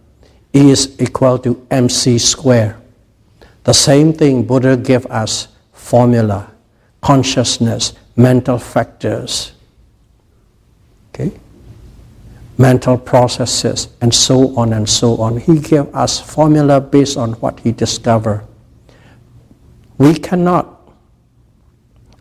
Is 0.53 0.99
equal 0.99 1.39
to 1.39 1.65
mc 1.71 2.17
square. 2.17 2.77
The 3.63 3.73
same 3.73 4.11
thing 4.11 4.43
Buddha 4.43 4.75
gave 4.75 5.05
us 5.05 5.47
formula, 5.71 6.51
consciousness, 6.99 7.93
mental 8.17 8.57
factors, 8.57 9.53
okay, 11.09 11.31
mental 12.57 12.97
processes, 12.97 13.87
and 14.01 14.13
so 14.13 14.53
on 14.57 14.73
and 14.73 14.89
so 14.89 15.15
on. 15.21 15.37
He 15.37 15.57
gave 15.59 15.93
us 15.95 16.19
formula 16.19 16.81
based 16.81 17.17
on 17.17 17.33
what 17.33 17.61
he 17.61 17.71
discovered. 17.71 18.45
We 19.97 20.15
cannot 20.15 20.91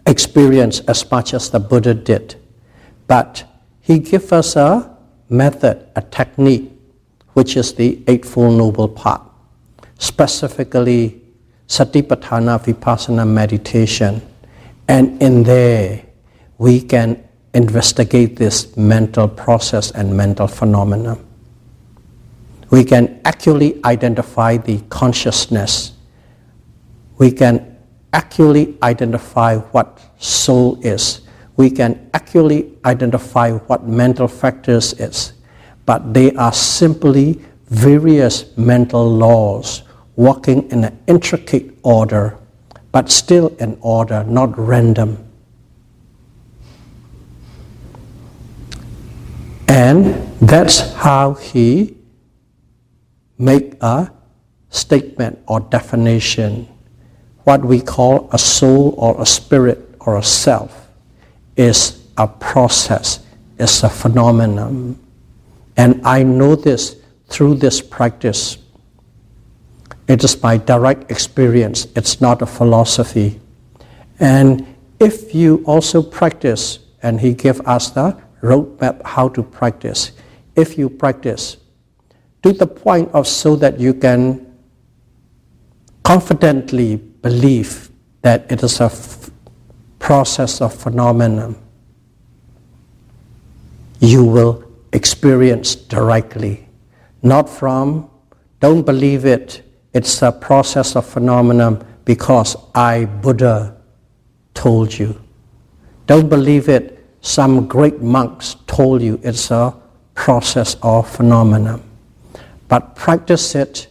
experience 0.07 0.81
as 0.81 1.11
much 1.11 1.35
as 1.35 1.51
the 1.51 1.59
Buddha 1.59 1.95
did, 1.95 2.37
but 3.09 3.45
he 3.81 3.99
gave 3.99 4.33
us 4.33 4.55
a 4.55 4.97
method, 5.29 5.89
a 5.97 6.03
technique, 6.03 6.71
which 7.35 7.57
is 7.57 7.75
the 7.75 8.03
Eightfold 8.07 8.57
Noble 8.57 8.89
Path, 8.89 9.23
specifically 9.99 11.23
Satipatthana 11.69 12.59
Vipassana 12.65 13.27
meditation 13.27 14.21
and 14.91 15.23
in 15.23 15.45
there, 15.45 16.03
we 16.59 16.81
can 16.81 17.23
investigate 17.55 18.35
this 18.35 18.77
mental 18.77 19.29
process 19.29 19.93
and 19.93 20.17
mental 20.17 20.49
phenomena. 20.49 21.17
We 22.71 22.83
can 22.83 23.21
accurately 23.25 23.81
identify 23.85 24.57
the 24.57 24.81
consciousness. 24.89 25.93
We 27.19 27.31
can 27.31 27.79
accurately 28.13 28.77
identify 28.83 29.59
what 29.59 30.01
soul 30.19 30.81
is. 30.85 31.21
We 31.57 31.71
can 31.71 32.11
accurately 32.13 32.77
identify 32.85 33.53
what 33.53 33.87
mental 33.87 34.27
factors 34.27 34.93
is. 34.95 35.35
But 35.91 36.15
they 36.15 36.31
are 36.35 36.53
simply 36.53 37.41
various 37.67 38.57
mental 38.57 39.11
laws 39.11 39.83
working 40.15 40.71
in 40.71 40.85
an 40.85 40.97
intricate 41.09 41.75
order, 41.83 42.39
but 42.93 43.11
still 43.11 43.49
in 43.59 43.77
order, 43.81 44.23
not 44.23 44.57
random. 44.57 45.19
And 49.67 50.15
that's 50.39 50.95
how 50.95 51.35
he 51.35 51.97
make 53.37 53.75
a 53.81 54.13
statement 54.69 55.41
or 55.49 55.59
definition. 55.59 56.69
What 57.43 57.65
we 57.65 57.81
call 57.81 58.31
a 58.31 58.39
soul 58.39 58.95
or 58.97 59.21
a 59.21 59.27
spirit 59.27 59.93
or 59.99 60.19
a 60.19 60.23
self 60.23 60.87
is 61.57 61.99
a 62.17 62.29
process, 62.29 63.19
is 63.59 63.83
a 63.83 63.89
phenomenon. 63.89 64.97
And 65.81 66.03
I 66.05 66.23
know 66.25 66.57
this 66.57 66.97
through 67.31 67.55
this 67.55 67.81
practice. 67.81 68.59
It 70.09 70.23
is 70.23 70.37
by 70.37 70.59
direct 70.59 71.11
experience, 71.11 71.89
it's 71.97 72.21
not 72.21 72.43
a 72.43 72.47
philosophy. 72.47 73.41
And 74.19 74.77
if 74.99 75.35
you 75.35 75.65
also 75.65 76.03
practice, 76.03 76.81
and 77.03 77.19
he 77.19 77.33
gave 77.33 77.63
us 77.63 77.89
the 77.89 78.15
roadmap 78.43 79.01
how 79.07 79.31
to 79.31 79.43
practice, 79.43 80.13
if 80.55 80.77
you 80.77 80.91
practice 80.91 81.57
to 82.43 82.53
the 82.53 82.67
point 82.67 83.09
of 83.15 83.27
so 83.27 83.57
that 83.57 83.81
you 83.81 83.95
can 83.95 84.55
confidently 86.03 86.97
believe 86.97 87.89
that 88.21 88.53
it 88.53 88.63
is 88.63 88.83
a 88.83 88.93
f- 88.93 89.31
process 89.99 90.61
of 90.61 90.75
phenomenon, 90.75 91.57
you 94.01 94.23
will 94.23 94.70
experience 94.93 95.75
directly, 95.75 96.69
not 97.23 97.49
from, 97.49 98.11
don't 98.61 98.85
believe 98.85 99.25
it, 99.25 99.63
it's 99.93 100.23
a 100.23 100.33
process 100.33 100.97
of 100.97 101.07
phenomenon 101.07 101.85
because 102.05 102.57
I, 102.75 103.05
Buddha, 103.05 103.77
told 104.55 104.97
you. 104.97 105.21
Don't 106.07 106.29
believe 106.29 106.69
it, 106.69 107.05
some 107.21 107.67
great 107.67 108.01
monks 108.01 108.57
told 108.67 109.03
you 109.03 109.21
it's 109.23 109.51
a 109.51 109.75
process 110.15 110.77
of 110.83 111.09
phenomenon. 111.09 111.83
But 112.69 112.97
practice 112.97 113.55
it 113.55 113.89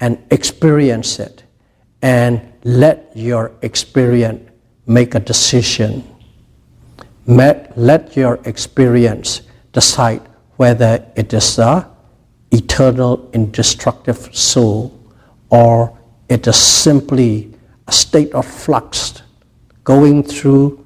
and 0.00 0.18
experience 0.30 1.18
it 1.18 1.44
and 2.02 2.52
let 2.64 3.12
your 3.14 3.52
experience 3.62 4.50
make 4.86 5.14
a 5.14 5.20
decision. 5.20 6.04
Let 7.26 8.16
your 8.16 8.40
experience 8.44 9.42
decide 9.72 10.22
whether 10.60 11.02
it 11.16 11.32
is 11.32 11.56
the 11.56 11.86
eternal 12.50 13.30
indestructible 13.32 14.30
soul 14.30 14.92
or 15.48 15.98
it 16.28 16.46
is 16.46 16.54
simply 16.54 17.50
a 17.88 17.92
state 17.92 18.30
of 18.34 18.44
flux 18.44 19.22
going 19.84 20.22
through 20.22 20.84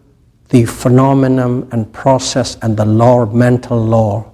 the 0.50 0.64
phenomenon 0.64 1.68
and 1.72 1.92
process 1.92 2.56
and 2.62 2.76
the 2.76 2.84
law, 2.84 3.26
mental 3.26 3.76
law, 3.76 4.24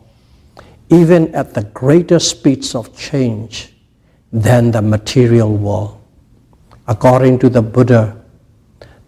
even 0.90 1.34
at 1.34 1.54
the 1.54 1.64
greater 1.72 2.18
speeds 2.18 2.74
of 2.74 2.94
change 2.94 3.72
than 4.30 4.70
the 4.70 4.82
material 4.82 5.56
world. 5.56 5.98
According 6.86 7.38
to 7.38 7.48
the 7.48 7.62
Buddha, 7.62 8.14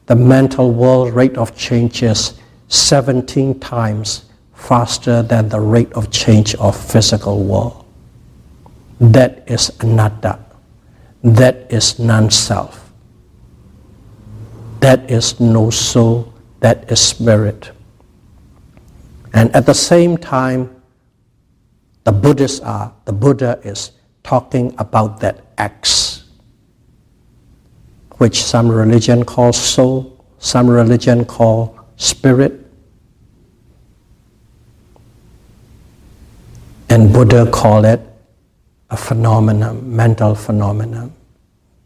the 0.07 0.17
mental 0.17 0.73
world 0.73 1.13
rate 1.13 1.37
of 1.37 1.55
change 1.55 2.03
is 2.03 2.41
17 2.69 3.61
times 3.61 4.32
faster 4.63 5.23
than 5.23 5.49
the 5.49 5.61
rate 5.61 5.93
of 5.93 6.11
change 6.11 6.55
of 6.57 6.77
physical 6.77 7.43
world. 7.43 7.85
That 9.01 9.43
is 9.51 9.71
anatta. 9.81 10.39
That 11.25 11.67
is 11.71 11.99
non-self. 11.99 12.93
That 14.81 15.11
is 15.11 15.41
no 15.41 15.71
soul. 15.71 16.33
That 16.61 16.91
is 16.91 17.01
spirit. 17.01 17.73
And 19.35 19.55
at 19.55 19.67
the 19.67 19.75
same 19.75 20.17
time, 20.17 20.71
the 22.05 22.13
Buddhists 22.13 22.61
are, 22.61 22.95
the 23.05 23.13
Buddha 23.13 23.59
is 23.65 23.93
talking 24.23 24.75
about 24.79 25.21
that 25.21 25.45
X, 25.59 26.25
which 28.19 28.43
some 28.43 28.71
religion 28.71 29.25
call 29.25 29.53
soul, 29.53 30.25
some 30.39 30.69
religion 30.69 31.25
call 31.25 31.79
spirit, 31.97 32.62
And 36.93 37.11
Buddha 37.11 37.51
called 37.51 37.87
it 37.87 38.01
a 38.91 38.99
phenomenon, 38.99 39.97
mental 39.97 40.35
phenomenon. 40.35 41.15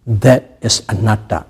That 0.04 0.59
is 0.62 0.82
anatta. 0.88 1.46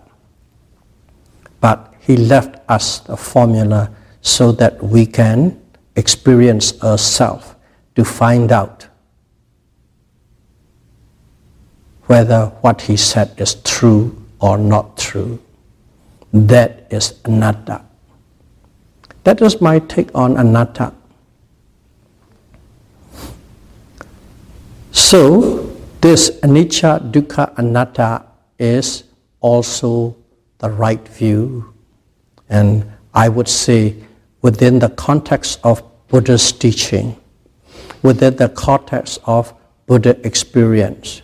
But 1.62 1.94
he 1.98 2.18
left 2.18 2.60
us 2.68 3.00
a 3.08 3.16
formula 3.16 3.90
so 4.20 4.52
that 4.52 4.84
we 4.84 5.06
can 5.06 5.58
experience 5.96 6.82
ourselves 6.82 7.54
to 7.94 8.04
find 8.04 8.52
out 8.52 8.88
whether 12.08 12.52
what 12.60 12.82
he 12.82 12.98
said 12.98 13.32
is 13.38 13.54
true 13.62 14.22
or 14.38 14.58
not 14.58 14.98
true. 14.98 15.40
That 16.30 16.86
is 16.90 17.14
anatta. 17.24 17.80
That 19.24 19.40
is 19.40 19.62
my 19.62 19.78
take 19.78 20.14
on 20.14 20.36
anatta. 20.36 20.92
So, 24.96 25.76
this 26.00 26.30
anicca, 26.40 27.12
dukkha, 27.12 27.54
anatta 27.58 28.24
is 28.58 29.04
also 29.40 30.16
the 30.56 30.70
right 30.70 31.06
view. 31.06 31.74
And 32.48 32.90
I 33.12 33.28
would 33.28 33.46
say, 33.46 33.94
within 34.40 34.78
the 34.78 34.88
context 34.88 35.60
of 35.62 35.82
Buddha's 36.08 36.50
teaching, 36.50 37.14
within 38.02 38.36
the 38.36 38.48
context 38.48 39.20
of 39.26 39.52
Buddha 39.84 40.16
experience, 40.26 41.20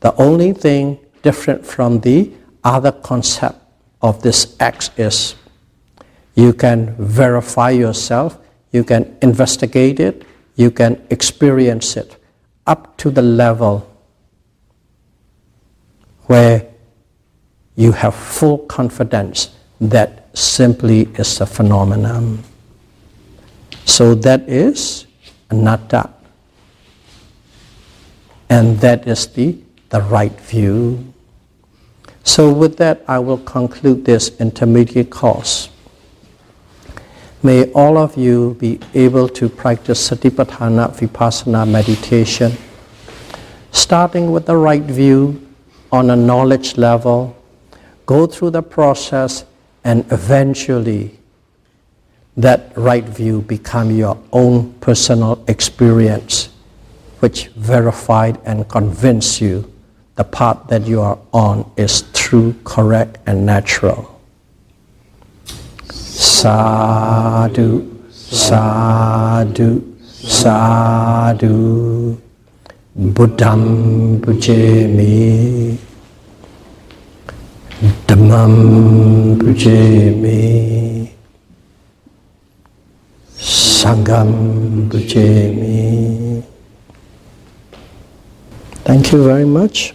the 0.00 0.12
only 0.16 0.52
thing 0.52 0.98
different 1.22 1.64
from 1.64 2.00
the 2.00 2.32
other 2.64 2.90
concept 2.90 3.62
of 4.02 4.22
this 4.22 4.56
X 4.58 4.90
is 4.96 5.36
you 6.34 6.52
can 6.52 6.96
verify 6.96 7.70
yourself, 7.70 8.38
you 8.72 8.82
can 8.82 9.16
investigate 9.22 10.00
it, 10.00 10.24
you 10.56 10.72
can 10.72 11.00
experience 11.10 11.96
it 11.96 12.17
up 12.68 12.96
to 12.98 13.10
the 13.10 13.22
level 13.22 13.88
where 16.26 16.68
you 17.74 17.90
have 17.92 18.14
full 18.14 18.58
confidence 18.58 19.56
that 19.80 20.28
simply 20.36 21.08
is 21.14 21.40
a 21.40 21.46
phenomenon. 21.46 22.44
So 23.86 24.14
that 24.16 24.48
is 24.48 25.06
anatta. 25.50 26.10
And 28.50 28.78
that 28.80 29.08
is 29.08 29.26
the, 29.28 29.58
the 29.88 30.02
right 30.02 30.38
view. 30.40 31.12
So 32.24 32.52
with 32.52 32.76
that, 32.76 33.02
I 33.08 33.18
will 33.18 33.38
conclude 33.38 34.04
this 34.04 34.38
intermediate 34.38 35.10
course. 35.10 35.70
May 37.40 37.70
all 37.70 37.96
of 37.96 38.16
you 38.16 38.56
be 38.58 38.80
able 38.94 39.28
to 39.28 39.48
practice 39.48 40.10
Satipatthana 40.10 40.90
Vipassana 40.90 41.70
meditation, 41.70 42.52
starting 43.70 44.32
with 44.32 44.46
the 44.46 44.56
right 44.56 44.82
view 44.82 45.46
on 45.92 46.10
a 46.10 46.16
knowledge 46.16 46.76
level, 46.76 47.36
go 48.06 48.26
through 48.26 48.50
the 48.50 48.62
process, 48.62 49.44
and 49.84 50.04
eventually 50.10 51.16
that 52.36 52.72
right 52.76 53.04
view 53.04 53.42
become 53.42 53.92
your 53.92 54.18
own 54.32 54.72
personal 54.80 55.44
experience, 55.46 56.48
which 57.20 57.46
verified 57.54 58.40
and 58.46 58.68
convince 58.68 59.40
you 59.40 59.72
the 60.16 60.24
path 60.24 60.58
that 60.66 60.88
you 60.88 61.00
are 61.00 61.18
on 61.32 61.70
is 61.76 62.02
true, 62.12 62.52
correct, 62.64 63.18
and 63.26 63.46
natural. 63.46 64.17
Sadhu, 66.18 67.86
sadhu, 68.10 69.80
sadhu. 70.10 72.18
Buddham 72.96 74.20
pujemi. 74.20 75.78
Dhammam 78.08 79.38
pujemi. 79.38 81.08
Sangham 83.38 84.90
pujemi. 84.90 86.42
Thank 88.84 89.12
you 89.12 89.22
very 89.22 89.44
much. 89.44 89.94